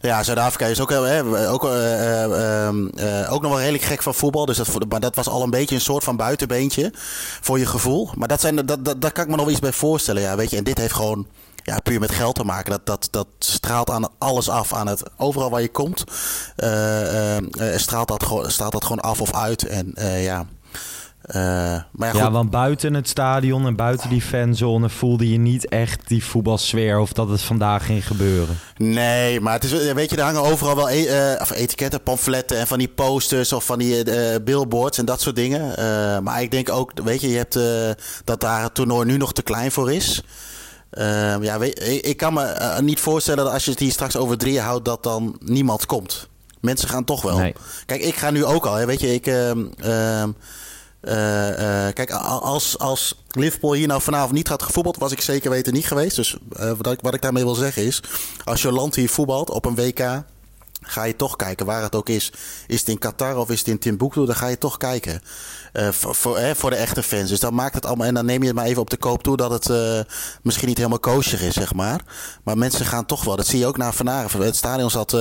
Ja, 0.01 0.23
Zuid-Afrika 0.23 0.67
is 0.67 0.81
ook, 0.81 0.91
hè, 0.91 1.51
ook, 1.51 1.65
eh, 1.65 2.23
eh, 2.25 2.67
ehm, 2.67 2.87
eh, 2.89 3.33
ook 3.33 3.43
nog 3.43 3.51
wel 3.51 3.61
redelijk 3.61 3.85
gek 3.85 4.03
van 4.03 4.15
voetbal. 4.15 4.47
Dus 4.47 4.57
dat, 4.57 4.89
maar 4.89 5.01
dat 5.01 5.15
was 5.15 5.29
al 5.29 5.43
een 5.43 5.51
beetje 5.51 5.75
een 5.75 5.81
soort 5.81 6.05
van 6.05 6.17
buitenbeentje 6.17 6.93
voor 7.41 7.59
je 7.59 7.67
gevoel. 7.67 8.11
Maar 8.15 8.29
dat 8.29 8.41
zijn, 8.41 8.57
dat, 8.67 8.85
dat, 8.85 9.01
daar 9.01 9.13
kan 9.13 9.25
ik 9.25 9.31
me 9.31 9.37
nog 9.37 9.45
wel 9.45 9.53
iets 9.55 9.63
bij 9.63 9.73
voorstellen. 9.73 10.23
Ja, 10.23 10.37
weet 10.37 10.51
je. 10.51 10.57
En 10.57 10.65
dit 10.65 10.79
heeft 10.79 10.95
gewoon 10.95 11.27
ja, 11.63 11.79
puur 11.79 12.01
met 12.01 12.11
geld 12.13 12.35
te 12.35 12.45
maken. 12.45 12.71
Dat, 12.71 12.87
dat, 12.87 13.09
dat 13.11 13.27
straalt 13.39 13.91
aan 13.91 14.09
alles 14.19 14.49
af. 14.49 14.73
Aan 14.73 14.87
het, 14.87 15.03
overal 15.17 15.51
waar 15.51 15.61
je 15.61 15.69
komt 15.69 16.05
straalt, 17.77 18.09
dat, 18.09 18.23
gewoon- 18.23 18.51
straalt 18.51 18.73
dat 18.73 18.83
gewoon 18.85 19.01
af 19.01 19.21
of 19.21 19.35
uit. 19.35 19.67
En 19.67 19.95
ja... 20.21 20.47
eh, 21.29 21.41
maar 21.93 22.15
ja. 22.15 22.23
Ja, 22.23 22.31
want 22.31 22.51
buiten 22.51 22.95
het 22.95 23.09
stadion 23.09 23.67
en 23.67 23.77
buiten 23.77 24.09
die 24.09 24.23
fanzone 24.23 24.89
voelde 24.89 25.31
je 25.31 25.39
niet 25.39 25.69
echt 25.69 26.09
die 26.09 26.25
voetbalsfeer 26.25 26.99
of 26.99 27.13
dat 27.13 27.29
het 27.29 27.41
vandaag 27.41 27.87
ging 27.87 28.07
gebeuren. 28.07 28.59
Nee, 28.77 29.41
maar 29.41 29.53
het 29.53 29.65
is, 29.65 29.93
weet 29.93 30.11
je, 30.11 30.17
er 30.17 30.23
hangen 30.23 30.43
overal 30.43 30.77
wel 30.77 30.91
e- 30.91 31.05
eh, 31.07 31.41
of 31.41 31.51
etiketten, 31.51 32.03
pamfletten 32.03 32.59
en 32.59 32.67
van 32.67 32.79
die 32.79 32.89
posters 32.89 33.53
of 33.53 33.65
van 33.65 33.79
die 33.79 34.05
eh, 34.05 34.37
billboards 34.45 34.99
en 34.99 35.05
dat 35.05 35.21
soort 35.21 35.37
dingen. 35.37 35.75
Maar 36.25 36.43
ik 36.43 36.51
denk 36.51 36.71
ook, 36.71 36.93
weet 37.05 37.21
je, 37.21 37.29
je 37.29 37.37
hebt 37.37 37.59
dat 38.25 38.41
daar 38.41 38.63
het 38.63 38.75
toernooi 38.75 39.07
nu 39.07 39.17
nog 39.17 39.33
te 39.33 39.43
klein 39.43 39.73
voor 39.73 39.93
is. 39.93 40.23
Ja, 41.41 41.59
weet, 41.59 42.01
ik, 42.07 42.17
kan 42.17 42.33
me 42.35 42.77
niet 42.81 43.01
voorstellen 43.01 43.45
dat 43.45 43.53
als 43.53 43.65
je 43.65 43.71
het 43.71 43.81
hier 43.81 43.93
straks 43.93 44.17
over 44.17 44.39
drie 44.39 44.61
houdt, 44.61 44.85
dat 44.85 45.03
dan 45.03 45.37
niemand 45.41 45.87
komt. 45.87 46.29
Mensen 46.61 46.89
gaan 46.89 47.05
toch 47.05 47.23
wel. 47.23 47.39
Nee. 47.39 47.55
Kijk, 47.87 48.01
ik 48.03 48.15
ga 48.15 48.31
nu 48.31 48.45
ook 48.45 48.67
al, 48.67 48.75
hè, 48.75 48.87
weet 48.87 49.01
je, 49.01 49.15
ik. 49.15 49.27
ehm, 49.27 50.31
eh, 51.01 51.87
eh, 51.87 51.95
kijk, 51.95 52.11
als, 52.11 52.79
als 52.79 53.25
Liverpool 53.31 53.73
hier 53.73 53.87
nou 53.87 54.03
vanavond 54.03 54.33
niet 54.33 54.49
had 54.49 54.63
gevoetbald, 54.63 54.97
was 54.97 55.13
ik 55.13 55.21
zeker 55.21 55.51
weten 55.51 55.73
niet 55.73 55.87
geweest. 55.87 56.17
Dus 56.17 56.39
eh, 56.53 56.73
wat, 56.79 56.93
ik, 56.93 57.01
wat 57.01 57.15
ik 57.15 57.23
daarmee 57.23 57.45
wil 57.45 57.55
zeggen 57.55 57.85
is: 57.85 58.03
als 58.45 58.63
je 58.63 58.73
land 58.73 58.95
hier 58.95 59.09
voetbalt 59.09 59.51
op 59.51 59.65
een 59.65 59.75
WK, 59.75 60.23
ga 60.83 61.05
je 61.05 61.17
toch 61.17 61.37
kijken 61.37 61.67
waar 61.67 61.83
het 61.83 61.95
ook 61.95 62.09
is. 62.09 62.33
Is 62.67 62.79
het 62.79 62.89
in 62.89 62.99
Qatar 62.99 63.37
of 63.37 63.51
is 63.51 63.59
het 63.59 63.69
in 63.69 63.79
Timbuktu? 63.79 64.27
Dan 64.27 64.37
ga 64.37 64.47
je 64.47 64.59
toch 64.59 64.77
kijken. 64.77 65.23
Voor, 65.91 66.39
hè, 66.39 66.55
voor 66.55 66.71
de 66.71 66.77
echte 66.77 67.03
fans. 67.03 67.29
Dus 67.29 67.41
dan 67.41 67.55
maakt 67.55 67.75
het 67.75 67.87
allemaal. 67.87 68.07
En 68.07 68.15
dan 68.15 68.25
neem 68.25 68.41
je 68.41 68.47
het 68.47 68.57
maar 68.57 68.67
even 68.67 68.83
op 68.83 68.91
de 68.91 68.97
koop 68.97 69.23
toe 69.23 69.37
dat 69.37 69.51
het 69.51 70.07
misschien 70.43 70.69
niet 70.69 70.77
helemaal 70.77 70.99
kosher 70.99 71.43
is, 71.43 71.55
zeg 71.55 71.75
maar. 71.75 72.01
Maar 72.43 72.59
mensen 72.59 72.87
gaan 72.87 73.07
toch 73.07 73.25
wel. 73.25 73.37
Dat 73.37 73.47
zie 73.47 73.59
je 73.59 73.67
ook 73.67 73.77
naar 73.77 73.95
vanavond. 73.95 74.45
Het 74.45 74.57
stadion 74.57 74.91
zat. 74.91 75.17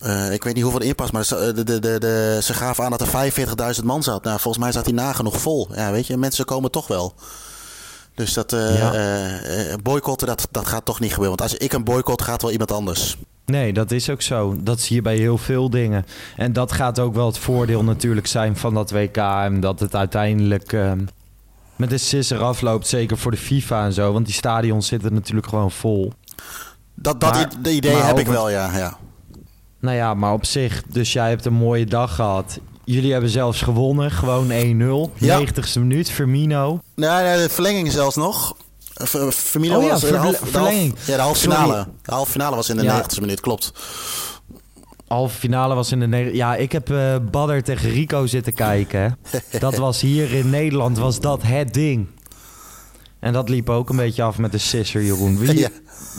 Eh, 0.00 0.32
ik 0.32 0.44
weet 0.44 0.54
niet 0.54 0.62
hoeveel 0.62 0.80
inpas, 0.82 1.10
maar 1.10 1.24
ze, 1.24 1.52
de, 1.54 1.64
de, 1.64 1.78
de, 1.78 1.98
de- 1.98 2.38
ze 2.42 2.54
gaven 2.54 2.84
aan 2.84 2.90
dat 2.90 3.00
er 3.00 3.32
45.000 3.78 3.84
man 3.84 4.02
zat. 4.02 4.24
Nou, 4.24 4.40
volgens 4.40 4.62
mij 4.64 4.72
zat 4.72 4.84
die 4.84 4.94
nagenoeg 4.94 5.40
vol. 5.40 5.68
Ja, 5.74 5.90
weet 5.90 6.06
je, 6.06 6.16
mensen 6.16 6.44
komen 6.44 6.70
toch 6.70 6.86
wel. 6.86 7.14
Dus 8.14 8.32
dat 8.32 8.52
eh, 8.52 8.78
Ja. 8.78 8.92
eh, 8.92 9.72
eh, 9.72 9.78
boycotten, 9.82 10.26
dat, 10.26 10.48
dat 10.50 10.66
gaat 10.66 10.84
toch 10.84 11.00
niet 11.00 11.12
gebeuren. 11.12 11.36
Want 11.38 11.50
als 11.50 11.58
ik 11.60 11.72
een 11.72 11.84
boycott, 11.84 12.22
gaat 12.22 12.42
wel 12.42 12.50
iemand 12.50 12.72
anders. 12.72 13.16
Nee, 13.46 13.72
dat 13.72 13.90
is 13.90 14.10
ook 14.10 14.22
zo. 14.22 14.56
Dat 14.62 14.80
zie 14.80 14.96
je 14.96 15.02
bij 15.02 15.16
heel 15.16 15.38
veel 15.38 15.70
dingen. 15.70 16.06
En 16.36 16.52
dat 16.52 16.72
gaat 16.72 16.98
ook 16.98 17.14
wel 17.14 17.26
het 17.26 17.38
voordeel 17.38 17.84
natuurlijk 17.84 18.26
zijn 18.26 18.56
van 18.56 18.74
dat 18.74 18.90
WK. 18.90 19.16
En 19.16 19.60
dat 19.60 19.80
het 19.80 19.94
uiteindelijk 19.94 20.72
ehm, 20.72 21.04
met 21.76 21.90
de 21.90 21.98
sisser 21.98 22.42
afloopt. 22.42 22.86
Zeker 22.86 23.18
voor 23.18 23.30
de 23.30 23.36
FIFA 23.36 23.84
en 23.84 23.92
zo. 23.92 24.12
Want 24.12 24.26
die 24.26 24.34
stadions 24.34 24.86
zitten 24.86 25.12
natuurlijk 25.14 25.46
gewoon 25.48 25.70
vol. 25.70 26.12
Dat, 26.94 27.20
dat 27.20 27.32
Maar- 27.34 27.50
idee 27.72 27.92
maar 27.96 28.06
heb 28.06 28.18
ik 28.18 28.26
wel, 28.26 28.50
ja. 28.50 28.76
ja. 28.76 28.96
Nou 29.86 29.98
ja, 29.98 30.14
maar 30.14 30.32
op 30.32 30.44
zich. 30.44 30.82
Dus 30.88 31.12
jij 31.12 31.28
hebt 31.28 31.44
een 31.44 31.52
mooie 31.52 31.84
dag 31.86 32.14
gehad. 32.14 32.58
Jullie 32.84 33.12
hebben 33.12 33.30
zelfs 33.30 33.62
gewonnen. 33.62 34.10
Gewoon 34.10 34.50
1-0. 35.10 35.12
Ja. 35.18 35.40
90ste 35.44 35.78
minuut. 35.78 36.10
Firmino. 36.10 36.80
Nee, 36.94 37.10
nee, 37.22 37.36
de 37.42 37.48
verlenging 37.48 37.92
zelfs 37.92 38.16
nog. 38.16 38.56
Uh, 39.14 39.30
Firmino 39.30 39.76
Oh 39.76 39.82
ja, 39.82 39.88
was 39.88 40.00
de, 40.00 40.06
verle- 40.06 40.22
half, 40.22 40.32
de, 40.32 40.38
half, 40.40 40.50
verlenging. 40.50 40.94
ja, 41.06 41.16
de 41.16 41.22
halve 41.22 41.40
finale. 41.40 41.86
De 42.02 42.12
halve 42.12 42.30
finale 42.30 42.56
was 42.56 42.68
in 42.70 42.76
de 42.76 42.82
Ja. 42.82 43.02
90ste 43.02 43.20
minuut, 43.20 43.40
klopt. 43.40 43.72
Halve 45.08 45.38
finale 45.38 45.74
was 45.74 45.92
in 45.92 46.10
de... 46.10 46.30
Ja, 46.34 46.56
ik 46.56 46.72
heb 46.72 46.90
eh 46.90 47.16
Badder 47.30 47.62
tegen 47.62 47.90
Rico 47.90 48.26
zitten 48.26 48.54
kijken. 48.54 49.18
Dat 49.58 49.76
was 49.76 50.00
hier 50.00 50.32
in 50.32 50.50
Nederland, 50.50 50.98
was 50.98 51.20
dat 51.20 51.42
het 51.42 51.74
ding. 51.74 52.06
En 53.20 53.32
dat 53.32 53.48
liep 53.48 53.68
ook 53.70 53.88
een 53.90 53.96
beetje 53.96 54.22
af 54.22 54.38
met 54.38 54.52
de 54.52 54.58
sisser, 54.58 55.02
Jeroen. 55.02 55.38
Wie, 55.38 55.58
Ja. 55.58 55.68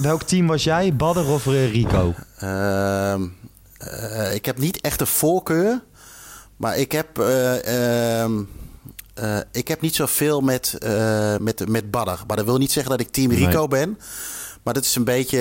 Welk 0.01 0.23
team 0.23 0.47
was 0.47 0.63
jij, 0.63 0.95
Badder 0.95 1.27
of 1.27 1.47
eh, 1.47 1.71
Rico? 1.71 2.13
Ehm, 2.37 3.21
eh, 3.77 4.33
ik 4.33 4.45
heb 4.45 4.57
niet 4.57 4.81
echt 4.81 5.01
een 5.01 5.07
voorkeur, 5.07 5.83
maar 6.57 6.77
ik 6.77 6.91
heb, 6.91 7.19
eh, 7.19 8.21
ehm, 8.21 8.43
eh, 9.13 9.37
ik 9.51 9.67
heb 9.67 9.81
niet 9.81 9.95
zoveel 9.95 10.41
met, 10.41 10.77
met, 11.39 11.69
met 11.69 11.91
Badder. 11.91 12.19
Maar 12.27 12.37
dat 12.37 12.45
wil 12.45 12.57
niet 12.57 12.71
zeggen 12.71 12.91
dat 12.91 12.99
ik 12.99 13.11
team 13.11 13.31
Rico 13.31 13.59
Nee. 13.59 13.67
ben. 13.67 13.99
Maar 14.63 14.73
dat 14.73 14.85
is 14.85 14.95
een 14.95 15.03
beetje, 15.03 15.39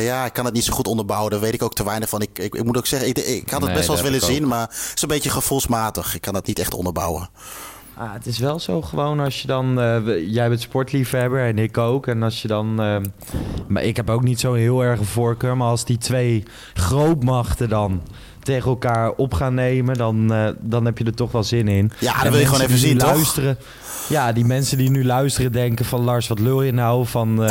ja, 0.00 0.24
ik 0.24 0.32
kan 0.32 0.44
het 0.44 0.54
niet 0.54 0.64
zo 0.64 0.72
goed 0.72 0.86
onderbouwen. 0.86 1.30
Daar 1.30 1.40
weet 1.40 1.54
ik 1.54 1.62
ook 1.62 1.74
te 1.74 1.84
weinig 1.84 2.08
van. 2.08 2.22
Ik, 2.22 2.38
ik, 2.38 2.54
ik 2.54 2.64
moet 2.64 2.76
ook 2.76 2.86
zeggen, 2.86 3.08
ik, 3.08 3.18
ik 3.18 3.50
had 3.50 3.60
het 3.60 3.68
Nee, 3.68 3.74
best 3.74 3.86
wel 3.86 3.96
eens 3.96 4.04
willen 4.04 4.26
zien, 4.26 4.46
maar 4.46 4.60
het 4.60 4.92
is 4.94 5.02
een 5.02 5.08
beetje 5.08 5.30
gevoelsmatig. 5.30 6.14
Ik 6.14 6.20
kan 6.20 6.34
dat 6.34 6.46
niet 6.46 6.58
echt 6.58 6.74
onderbouwen. 6.74 7.28
Ah, 7.98 8.12
het 8.12 8.26
is 8.26 8.38
wel 8.38 8.58
zo 8.58 8.82
gewoon 8.82 9.20
als 9.20 9.40
je 9.42 9.46
dan... 9.46 9.80
eh, 9.80 10.32
jij 10.32 10.48
bent 10.48 10.60
sportliefhebber 10.60 11.44
en 11.46 11.58
ik 11.58 11.78
ook. 11.78 12.06
En 12.06 12.22
als 12.22 12.42
je 12.42 12.48
dan... 12.48 12.80
eh, 12.82 12.96
maar 13.68 13.82
ik 13.82 13.96
heb 13.96 14.10
ook 14.10 14.22
niet 14.22 14.40
zo 14.40 14.52
heel 14.52 14.84
erg 14.84 14.98
een 14.98 15.04
voorkeur. 15.04 15.56
Maar 15.56 15.68
als 15.68 15.84
die 15.84 15.98
twee 15.98 16.42
grootmachten 16.74 17.68
dan 17.68 18.02
tegen 18.42 18.70
elkaar 18.70 19.10
op 19.12 19.34
gaan 19.34 19.54
nemen... 19.54 19.94
dan, 19.96 20.32
eh, 20.32 20.48
dan 20.60 20.84
heb 20.84 20.98
je 20.98 21.04
er 21.04 21.14
toch 21.14 21.32
wel 21.32 21.42
zin 21.44 21.68
in. 21.68 21.92
Ja, 21.98 22.14
dat 22.14 22.24
En 22.24 22.30
wil 22.30 22.40
je 22.40 22.46
gewoon 22.46 22.60
even 22.60 22.78
zien, 22.78 22.98
toch? 22.98 23.08
luisteren, 23.14 23.56
Ja, 24.08 24.32
die 24.32 24.44
mensen 24.44 24.78
die 24.78 24.90
nu 24.90 25.04
luisteren 25.04 25.52
denken 25.52 25.84
van... 25.84 26.00
Lars, 26.00 26.28
wat 26.28 26.38
lul 26.38 26.62
je 26.62 26.72
nou? 26.72 27.06
Van 27.06 27.50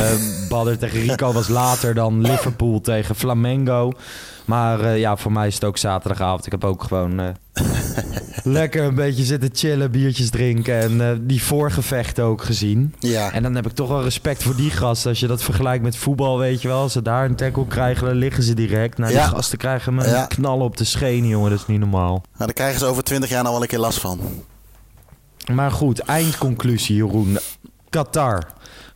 Badder 0.49 0.77
tegen 0.77 0.99
Rico 0.99 1.31
was 1.33 1.47
later 1.47 1.93
dan 1.93 2.21
Liverpool 2.21 2.81
tegen 2.81 3.15
Flamengo. 3.15 3.91
Maar 4.45 4.79
eh, 4.79 4.99
ja, 4.99 5.15
voor 5.17 5.31
mij 5.31 5.47
is 5.47 5.53
het 5.53 5.63
ook 5.63 5.77
zaterdagavond. 5.77 6.45
Ik 6.45 6.51
heb 6.51 6.63
ook 6.63 6.83
gewoon... 6.83 7.19
eh, 7.19 7.27
Lekker 8.43 8.83
een 8.83 8.95
beetje 8.95 9.23
zitten 9.23 9.49
chillen, 9.53 9.91
biertjes 9.91 10.29
drinken 10.29 10.79
en 10.79 11.01
eh, 11.09 11.17
die 11.21 11.43
voorgevechten 11.43 12.23
ook 12.23 12.43
gezien. 12.43 12.95
Ja. 12.99 13.31
En 13.31 13.43
dan 13.43 13.55
heb 13.55 13.65
ik 13.65 13.71
toch 13.71 13.87
wel 13.89 14.03
respect 14.03 14.43
voor 14.43 14.55
die 14.55 14.71
gasten. 14.71 15.09
Als 15.09 15.19
je 15.19 15.27
dat 15.27 15.43
vergelijkt 15.43 15.83
met 15.83 15.97
voetbal, 15.97 16.37
weet 16.37 16.61
je 16.61 16.67
wel. 16.67 16.79
Als 16.81 16.91
ze 16.93 17.01
daar 17.01 17.25
een 17.25 17.35
tackle 17.35 17.67
krijgen, 17.67 18.07
dan 18.07 18.15
liggen 18.15 18.43
ze 18.43 18.53
direct. 18.53 18.97
Nou, 18.97 19.11
die 19.11 19.19
Ja. 19.19 19.27
gasten 19.27 19.57
krijgen 19.57 19.93
me 19.95 20.07
Ja. 20.07 20.21
een 20.21 20.27
knal 20.27 20.59
op 20.59 20.77
de 20.77 20.83
schenen, 20.83 21.29
jongen. 21.29 21.49
Dat 21.49 21.59
is 21.59 21.65
niet 21.67 21.79
normaal. 21.79 22.09
Nou, 22.11 22.21
daar 22.37 22.53
krijgen 22.53 22.79
ze 22.79 22.85
over 22.85 23.03
twintig 23.03 23.29
jaar 23.29 23.43
nog 23.43 23.51
wel 23.51 23.61
een 23.61 23.67
keer 23.67 23.79
last 23.79 23.99
van. 23.99 24.19
Maar 25.53 25.71
goed, 25.71 25.99
eindconclusie, 25.99 26.95
Jeroen. 26.95 27.37
Qatar. 27.89 28.43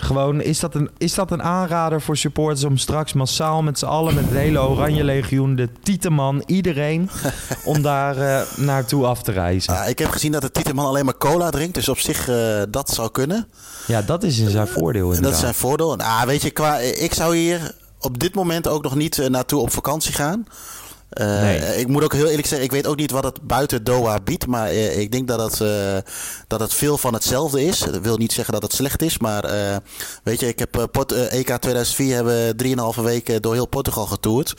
Gewoon, 0.01 0.41
is 0.41 0.59
dat, 0.59 0.75
een, 0.75 0.89
is 0.97 1.13
dat 1.13 1.31
een 1.31 1.43
aanrader 1.43 2.01
voor 2.01 2.17
supporters 2.17 2.63
om 2.63 2.77
straks 2.77 3.13
massaal 3.13 3.61
met 3.61 3.79
z'n 3.79 3.85
allen, 3.85 4.13
met 4.13 4.23
het 4.23 4.33
hele 4.33 4.59
Oranje 4.59 5.03
Legioen, 5.03 5.55
de 5.55 5.69
Tieteman, 5.83 6.43
iedereen, 6.45 7.09
om 7.63 7.81
daar 7.81 8.17
eh, 8.17 8.41
naartoe 8.57 9.05
af 9.05 9.23
te 9.23 9.31
reizen? 9.31 9.73
Ja, 9.73 9.85
ik 9.85 9.99
heb 9.99 10.09
gezien 10.09 10.31
dat 10.31 10.41
de 10.41 10.51
Tieteman 10.51 10.85
alleen 10.85 11.05
maar 11.05 11.17
cola 11.17 11.49
drinkt. 11.49 11.73
Dus 11.73 11.89
op 11.89 11.99
zich, 11.99 12.29
eh, 12.29 12.61
dat 12.69 12.89
zou 12.89 13.11
kunnen. 13.11 13.47
Ja, 13.87 14.01
dat 14.01 14.23
is 14.23 14.39
in 14.39 14.49
zijn 14.49 14.67
voordeel 14.67 15.01
En 15.03 15.07
dat 15.07 15.15
inderdaad. 15.15 15.33
is 15.33 15.39
zijn 15.39 15.53
voordeel. 15.53 15.95
Nou, 15.95 16.27
weet 16.27 16.41
je, 16.41 16.49
qua, 16.49 16.77
ik 16.77 17.13
zou 17.13 17.35
hier 17.35 17.75
op 17.99 18.19
dit 18.19 18.35
moment 18.35 18.67
ook 18.67 18.83
nog 18.83 18.95
niet 18.95 19.19
eh, 19.19 19.29
naartoe 19.29 19.61
op 19.61 19.71
vakantie 19.71 20.13
gaan. 20.13 20.45
Eh, 21.09 21.41
Nee. 21.41 21.77
Ik 21.77 21.87
moet 21.87 22.03
ook 22.03 22.13
heel 22.13 22.27
eerlijk 22.27 22.47
zeggen, 22.47 22.67
ik 22.67 22.71
weet 22.71 22.87
ook 22.87 22.95
niet 22.95 23.11
wat 23.11 23.23
het 23.23 23.41
buiten 23.41 23.83
Doha 23.83 24.19
biedt. 24.23 24.47
Maar 24.47 24.67
eh, 24.67 24.99
ik 24.99 25.11
denk 25.11 25.27
dat 25.27 25.51
het, 25.51 25.61
eh, 25.61 26.11
dat 26.47 26.59
het 26.59 26.73
veel 26.73 26.97
van 26.97 27.13
hetzelfde 27.13 27.65
is. 27.65 27.79
Dat 27.79 28.01
wil 28.01 28.17
niet 28.17 28.33
zeggen 28.33 28.53
dat 28.53 28.63
het 28.63 28.73
slecht 28.73 29.01
is. 29.01 29.17
Maar 29.17 29.43
weet 30.23 30.39
je, 30.39 30.47
ik 30.47 30.59
heb 30.59 30.75
EK 31.29 31.57
2004 31.57 32.15
hebben 32.15 32.55
3,5 32.55 33.01
weken 33.01 33.41
door 33.41 33.53
heel 33.53 33.67
Portugal 33.67 34.05
getoerd. 34.05 34.53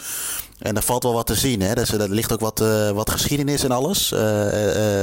En 0.59 0.77
er 0.77 0.83
valt 0.83 1.03
wel 1.03 1.13
wat 1.13 1.27
te 1.27 1.35
zien. 1.35 1.61
Hè? 1.61 1.75
Dus, 1.75 1.93
er 1.93 2.11
ligt 2.11 2.33
ook 2.33 2.41
wat, 2.41 2.59
wat 2.95 3.11
geschiedenis 3.11 3.65
en 3.65 3.71
alles 3.71 4.13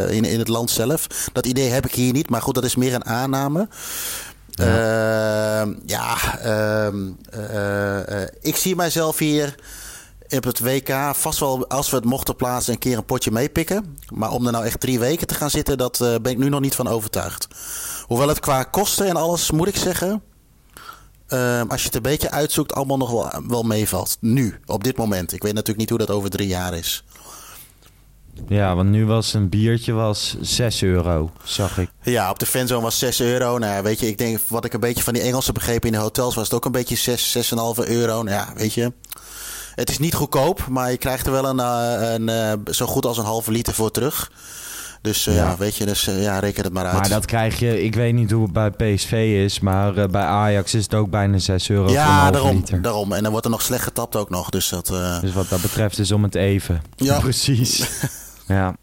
in, 0.10 0.26
in 0.26 0.40
het 0.40 0.48
land 0.48 0.70
zelf. 0.70 1.08
Dat 1.34 1.46
idee 1.46 1.70
heb 1.70 1.86
ik 1.86 1.94
hier 1.94 2.14
niet. 2.14 2.30
Maar 2.30 2.42
goed, 2.42 2.56
dat 2.56 2.64
is 2.64 2.76
meer 2.76 2.94
een 2.94 3.06
aanname. 3.06 3.68
Ehm, 4.58 5.74
ja, 5.86 6.40
ehm, 6.40 7.10
eh, 7.30 8.22
eh, 8.22 8.28
ik 8.42 8.56
zie 8.56 8.76
mijzelf 8.76 9.18
hier 9.18 9.56
op 10.30 10.44
het 10.44 10.60
WK 10.60 10.94
vast 11.14 11.40
wel, 11.40 11.68
als 11.68 11.90
we 11.90 11.96
het 11.96 12.06
mochten 12.06 12.36
plaatsen, 12.36 12.74
een 12.74 12.80
keer 12.80 12.98
een 12.98 13.06
potje 13.06 13.32
meepikken. 13.32 13.98
Maar 14.14 14.32
om 14.32 14.46
er 14.46 14.52
nou 14.52 14.66
echt 14.66 14.80
drie 14.80 15.00
weken 15.00 15.28
te 15.28 15.34
gaan 15.34 15.50
zitten, 15.50 15.78
dat 15.78 16.02
eh, 16.02 16.16
ben 16.22 16.32
ik 16.32 16.38
nu 16.38 16.50
nog 16.50 16.60
niet 16.60 16.76
van 16.76 16.88
overtuigd. 16.88 17.48
Hoewel 18.04 18.28
het 18.28 18.40
qua 18.40 18.64
kosten 18.64 19.08
en 19.08 19.16
alles, 19.16 19.52
moet 19.52 19.68
ik 19.68 19.76
zeggen, 19.76 20.22
ehm, 21.28 21.68
als 21.68 21.80
je 21.80 21.86
het 21.86 21.96
een 21.96 22.02
beetje 22.02 22.32
uitzoekt, 22.32 22.74
allemaal 22.74 22.98
nog 22.98 23.12
wel, 23.12 23.32
wel 23.48 23.64
meevalt. 23.64 24.18
Nu, 24.20 24.60
op 24.66 24.84
dit 24.84 24.98
moment. 24.98 25.34
Ik 25.34 25.44
weet 25.44 25.54
natuurlijk 25.54 25.80
niet 25.80 25.90
hoe 25.90 26.08
dat 26.08 26.16
over 26.16 26.30
drie 26.30 26.48
jaar 26.48 26.74
is. 26.74 27.04
Ja, 28.48 28.76
want 28.76 28.90
nu 28.90 29.06
was 29.06 29.34
een 29.34 29.50
biertje 29.50 29.94
was 29.94 30.36
6 30.42 30.82
euro, 30.82 31.32
zag 31.44 31.78
ik. 31.78 31.90
Ja, 32.02 32.30
op 32.30 32.40
de 32.40 32.46
fanzone 32.46 32.82
was 32.82 33.00
6 33.00 33.20
euro. 33.20 33.58
Nou 33.58 33.74
ja, 33.74 33.82
weet 33.82 34.00
je, 34.00 34.08
ik 34.08 34.18
denk 34.18 34.40
wat 34.48 34.66
ik 34.66 34.74
een 34.74 34.80
beetje 34.80 35.04
van 35.04 35.14
die 35.14 35.22
Engelsen 35.22 35.54
begrepen 35.54 35.88
in 35.88 35.94
de 35.96 36.02
hotels 36.02 36.36
was 36.36 36.44
het 36.44 36.54
ook 36.54 36.66
een 36.66 36.72
beetje 36.72 36.96
6, 36.96 37.38
6,5 37.38 37.88
euro. 37.88 38.24
Nou 38.24 38.30
ja, 38.30 38.54
weet 38.56 38.74
je. 38.74 38.94
Het 39.78 39.90
is 39.90 39.98
niet 39.98 40.14
goedkoop, 40.14 40.68
maar 40.70 40.92
je 40.92 40.98
krijgt 40.98 41.26
er 41.26 41.32
wel 41.32 41.46
een, 41.46 41.60
eh, 41.60 42.14
een, 42.14 42.30
eh, 42.30 42.74
zo 42.74 42.86
goed 42.86 43.06
als 43.06 43.18
een 43.18 43.26
halve 43.26 43.52
liter 43.52 43.74
voor 43.74 43.92
terug. 43.92 44.32
Dus 45.02 45.28
eh, 45.28 45.36
Ja. 45.36 45.44
ja. 45.44 45.58
weet 45.58 45.76
je, 45.76 45.86
dus 45.86 46.02
ja, 46.02 46.40
reken 46.40 46.64
het 46.64 46.74
maar 46.74 46.86
uit. 46.86 46.94
Maar 47.00 47.10
dat 47.10 47.26
krijg 47.26 47.60
je, 47.60 47.84
ik 47.84 47.96
weet 47.96 48.14
niet 48.14 48.32
hoe 48.32 48.44
het 48.44 48.52
bij 48.52 48.70
PSV 48.70 49.42
is, 49.46 49.60
maar 49.60 49.94
bij 50.10 50.22
Ajax 50.24 50.74
is 50.74 50.84
het 50.84 50.94
ook 50.94 51.10
bijna 51.10 51.38
6 51.38 51.70
euro 51.70 51.82
voor 51.82 51.92
een 51.92 51.98
ja, 51.98 52.08
halve 52.18 52.32
daarom, 52.32 52.56
liter. 52.56 52.82
daarom. 52.82 53.12
En 53.14 53.22
dan 53.22 53.32
wordt 53.32 53.46
er 53.46 53.52
nog 53.52 53.62
slecht 53.62 53.84
getapt 53.84 54.16
ook 54.16 54.30
nog. 54.30 54.50
Dus 54.50 54.70
dat. 54.70 54.88
Dus 55.22 55.34
wat 55.34 55.50
dat 55.50 55.62
betreft 55.62 56.00
is 56.00 56.12
om 56.12 56.24
het 56.24 56.36
even. 56.36 56.82
Ja. 56.96 57.20
Precies. 57.28 57.90
ja. 58.48 58.76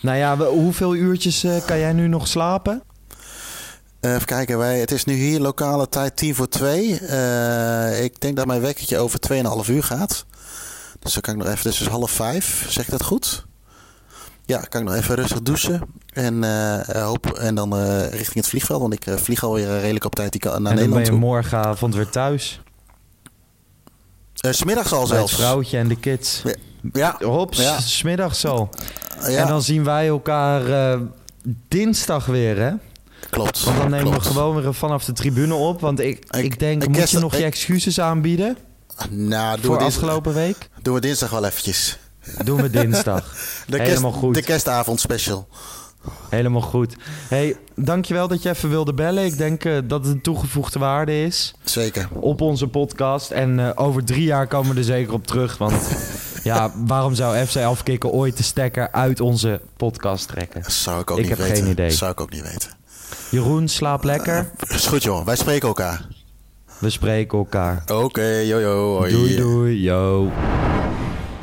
Nou 0.00 0.16
ja, 0.16 0.36
hoeveel 0.36 0.94
uurtjes 0.94 1.44
kan 1.66 1.78
jij 1.78 1.92
nu 1.92 2.08
nog 2.08 2.28
slapen? 2.28 2.82
Even 4.02 4.24
kijken, 4.24 4.58
wij, 4.58 4.78
het 4.80 4.90
is 4.90 5.04
nu 5.04 5.14
hier 5.14 5.40
lokale 5.40 5.88
tijd 5.88 6.16
10 6.16 6.34
voor 6.34 6.48
2. 6.48 6.98
Eh, 6.98 8.04
ik 8.04 8.20
denk 8.20 8.36
dat 8.36 8.46
mijn 8.46 8.60
wekkertje 8.60 8.98
over 8.98 9.18
2,5 9.64 9.70
uur 9.70 9.82
gaat. 9.82 10.24
Dus 10.98 11.12
dan 11.12 11.22
kan 11.22 11.34
ik 11.34 11.40
nog 11.40 11.48
even, 11.48 11.64
dus 11.70 11.80
is 11.80 11.86
half 11.86 12.10
vijf, 12.10 12.66
zeg 12.68 12.84
ik 12.84 12.90
dat 12.90 13.02
goed? 13.02 13.46
Ja, 14.46 14.58
kan 14.60 14.80
ik 14.80 14.86
nog 14.88 14.96
even 14.96 15.14
rustig 15.14 15.42
douchen. 15.42 15.80
En, 16.12 16.44
eh, 16.44 17.02
hoop, 17.04 17.26
en 17.26 17.54
dan 17.54 17.76
eh, 17.76 18.08
richting 18.08 18.34
het 18.34 18.48
vliegveld, 18.48 18.80
want 18.80 18.92
ik 18.92 19.06
eh, 19.06 19.16
vlieg 19.16 19.42
alweer 19.44 19.68
eh, 19.74 19.80
redelijk 19.80 20.04
op 20.04 20.14
tijd 20.14 20.44
naar 20.44 20.52
en 20.54 20.62
dan 20.62 20.62
ben 20.64 20.74
Nederland 20.74 21.04
je 21.06 21.10
toe. 21.12 21.20
morgenavond 21.20 21.94
weer 21.94 22.08
thuis. 22.08 22.60
Eh, 24.40 24.52
's 24.52 24.64
middags 24.64 24.92
al 24.92 24.98
Bij 25.08 25.08
het 25.08 25.16
zelfs. 25.28 25.34
vrouwtje 25.34 25.78
en 25.78 25.88
de 25.88 25.96
kids. 25.96 26.42
Ja, 26.92 27.16
Hops, 27.20 27.58
Ja. 27.58 27.80
smiddags 27.80 28.44
al. 28.44 28.68
ja 29.20 29.26
En 29.26 29.46
dan 29.46 29.62
zien 29.62 29.84
wij 29.84 30.06
elkaar 30.08 30.66
eh, 30.92 31.00
dinsdag 31.68 32.26
weer, 32.26 32.58
hè? 32.58 32.72
Klopt. 33.32 33.64
Want 33.64 33.76
dan 33.78 33.90
nemen 33.90 34.10
klopt. 34.10 34.26
we 34.26 34.32
gewoon 34.32 34.62
weer 34.62 34.74
vanaf 34.74 35.04
de 35.04 35.12
tribune 35.12 35.54
op. 35.54 35.80
Want 35.80 36.00
ik, 36.00 36.24
ik, 36.30 36.44
Ik- 36.44 36.58
denk, 36.58 36.82
ik 36.82 36.88
moet 36.88 37.10
je 37.10 37.18
nog 37.18 37.32
ik- 37.32 37.38
je 37.38 37.44
excuses 37.44 38.00
aanbieden 38.00 38.56
Nou, 39.10 39.54
doen 39.56 39.64
voor 39.64 39.78
we, 39.78 39.84
afgelopen 39.84 40.34
week? 40.34 40.68
doen 40.82 40.94
we 40.94 41.00
dinsdag 41.00 41.30
wel 41.30 41.44
eventjes. 41.44 41.98
Doen 42.44 42.62
we 42.62 42.70
dinsdag. 42.70 43.34
De, 43.66 43.76
Helemaal 43.82 44.10
kerst, 44.10 44.24
goed. 44.24 44.34
de 44.34 44.42
kerstavond 44.42 45.00
special. 45.00 45.48
Helemaal 46.28 46.60
goed. 46.60 46.96
hey, 47.28 47.56
dankjewel 47.76 48.28
dat 48.28 48.42
je 48.42 48.48
even 48.48 48.68
wilde 48.70 48.94
bellen. 48.94 49.24
Ik 49.24 49.36
denk 49.38 49.64
eh, 49.64 49.78
dat 49.84 50.04
het 50.04 50.14
een 50.14 50.20
toegevoegde 50.20 50.78
waarde 50.78 51.22
is 51.24 51.54
Zeker. 51.64 52.08
op 52.12 52.40
onze 52.40 52.66
podcast. 52.68 53.30
En 53.30 53.58
eh, 53.60 53.70
over 53.74 54.04
drie 54.04 54.24
jaar 54.24 54.46
komen 54.46 54.72
we 54.72 54.78
er 54.78 54.84
zeker 54.84 55.12
op 55.12 55.26
terug. 55.26 55.58
Want 55.58 55.74
ja, 56.42 56.72
waarom 56.76 57.14
zou 57.14 57.46
FC 57.46 57.56
Afkikken 57.56 58.10
ooit 58.10 58.36
de 58.36 58.42
stekker 58.42 58.92
uit 58.92 59.20
onze 59.20 59.60
podcast 59.76 60.28
trekken? 60.28 60.62
Zou 60.72 61.00
ik 61.00 61.10
ook 61.10 61.18
Ik 61.18 61.28
niet 61.28 61.36
heb 61.38 61.46
weten. 61.46 61.62
geen 61.62 61.72
idee. 61.72 61.90
Zou 61.90 62.12
ik 62.12 62.20
ook 62.20 62.30
niet 62.30 62.42
weten. 62.42 62.70
Jeroen, 63.32 63.68
slaap 63.68 64.04
lekker. 64.04 64.50
Is 64.68 64.86
goed, 64.86 65.02
joh. 65.02 65.24
Wij 65.24 65.36
spreken 65.36 65.68
elkaar. 65.68 66.06
We 66.78 66.90
spreken 66.90 67.38
elkaar. 67.38 67.82
Oké, 67.92 68.26
jojo. 68.26 68.96
hoi. 68.96 69.12
Doei 69.12 69.36
doei, 69.36 69.82
yo. 69.82 70.30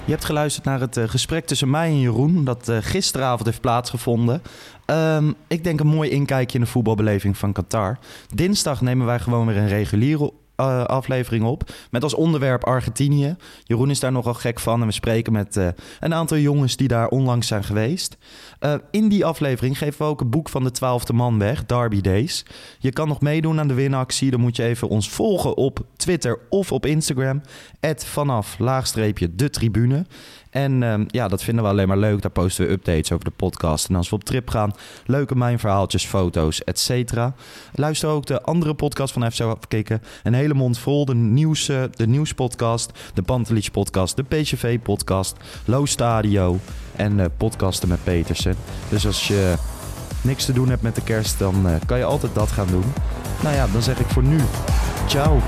Je 0.06 0.12
hebt 0.12 0.26
geluisterd 0.26 0.66
naar 0.66 0.80
het 0.80 0.98
eh, 0.98 1.04
gesprek 1.08 1.46
tussen 1.46 1.70
mij 1.70 1.88
en 1.88 2.00
Jeroen, 2.00 2.44
dat 2.44 2.70
eh, 2.70 2.78
gisteravond 2.82 3.46
heeft 3.46 3.62
plaatsgevonden. 3.62 4.42
Ehm, 4.86 5.32
ik 5.48 5.64
denk 5.64 5.80
een 5.80 5.88
mooi 5.88 6.10
inkijkje 6.10 6.58
in 6.58 6.64
de 6.64 6.70
voetbalbeleving 6.70 7.38
van 7.38 7.54
Qatar. 7.54 7.98
Dinsdag 8.34 8.82
nemen 8.82 9.06
wij 9.06 9.20
gewoon 9.20 9.48
weer 9.48 9.58
een 9.58 9.68
reguliere 9.68 10.32
eh, 10.60 10.84
aflevering 10.84 11.44
op. 11.44 11.72
Met 11.92 12.04
als 12.04 12.14
onderwerp 12.14 12.64
Argentinië. 12.64 13.36
Jeroen 13.64 13.90
is 13.90 14.00
daar 14.00 14.12
nogal 14.12 14.34
gek 14.34 14.60
van. 14.60 14.82
En 14.82 14.88
we 14.88 14.94
spreken 14.94 15.34
met 15.34 15.58
eh, 15.58 15.68
een 16.00 16.14
aantal 16.14 16.38
jongens 16.38 16.76
die 16.76 16.88
daar 16.88 17.08
onlangs 17.08 17.48
zijn 17.48 17.64
geweest. 17.64 18.18
Eh, 18.60 18.74
in 18.92 19.10
die 19.10 19.26
aflevering 19.26 19.78
geven 19.78 19.98
we 19.98 20.12
ook 20.12 20.22
een 20.22 20.30
boek 20.30 20.50
van 20.50 20.64
de 20.64 20.72
twaalfde 20.72 21.14
man 21.14 21.40
weg, 21.40 21.66
Derby 21.66 22.02
Days. 22.02 22.46
Je 22.80 22.92
kan 22.92 23.08
nog 23.08 23.22
meedoen 23.22 23.60
aan 23.60 23.68
de 23.68 23.74
winactie. 23.74 24.32
Dan 24.32 24.40
moet 24.40 24.56
je 24.56 24.64
even 24.64 24.90
ons 24.90 25.10
volgen 25.10 25.58
op 25.58 25.86
Twitter 25.96 26.40
of 26.50 26.72
op 26.72 26.86
Instagram. 26.86 27.42
vanaf 27.96 28.60
laagstreepje 28.60 29.36
de 29.36 29.50
tribune. 29.50 30.06
En 30.50 30.84
ehm, 30.84 31.04
ja, 31.08 31.28
dat 31.28 31.44
vinden 31.44 31.64
we 31.64 31.70
alleen 31.70 31.88
maar 31.88 31.98
leuk. 31.98 32.22
Daar 32.22 32.32
posten 32.32 32.66
we 32.66 32.72
updates 32.72 33.12
over 33.12 33.26
de 33.26 33.32
podcast. 33.32 33.90
En 33.90 33.96
als 33.96 34.10
we 34.10 34.16
op 34.16 34.24
trip 34.24 34.50
gaan, 34.50 34.74
leuke 35.06 35.36
mijnverhaaltjes, 35.36 36.06
foto's, 36.06 36.64
et 36.64 36.80
cetera. 36.80 37.34
Luister 37.74 38.10
ook 38.10 38.26
de 38.26 38.42
andere 38.42 38.74
podcast 38.74 39.14
van 39.14 39.32
FC 39.32 39.42
Afkikken. 39.42 40.02
Een 40.24 40.34
hele 40.34 40.54
mond 40.54 40.80
vol. 40.80 41.06
De, 41.06 41.16
nieuws, 41.16 41.70
eh, 41.70 41.84
de 41.92 42.08
nieuwspodcast, 42.08 42.92
de 43.14 43.22
Pantelich 43.22 43.72
podcast, 43.72 44.16
de 44.16 44.24
PCV 44.24 44.80
podcast, 44.80 45.38
Low 45.66 45.86
Stadio 45.86 46.60
en 46.96 47.20
eh, 47.20 47.26
podcasten 47.38 47.90
met 47.90 48.04
Petersen. 48.04 48.56
Dus 48.90 49.06
als 49.06 49.28
je 49.28 49.54
niks 50.22 50.46
te 50.46 50.54
doen 50.54 50.70
hebt 50.70 50.82
met 50.82 50.96
de 50.96 51.04
kerst, 51.04 51.40
dan 51.40 51.68
eh, 51.68 51.76
kan 51.86 51.98
je 51.98 52.04
altijd 52.04 52.36
dat 52.36 52.52
gaan 52.52 52.68
doen. 52.68 52.94
Nou 53.44 53.56
ja, 53.56 53.68
dan 53.68 53.82
zeg 53.82 54.00
ik 54.00 54.08
voor 54.08 54.24
nu, 54.24 54.40
ciao. 55.08 55.40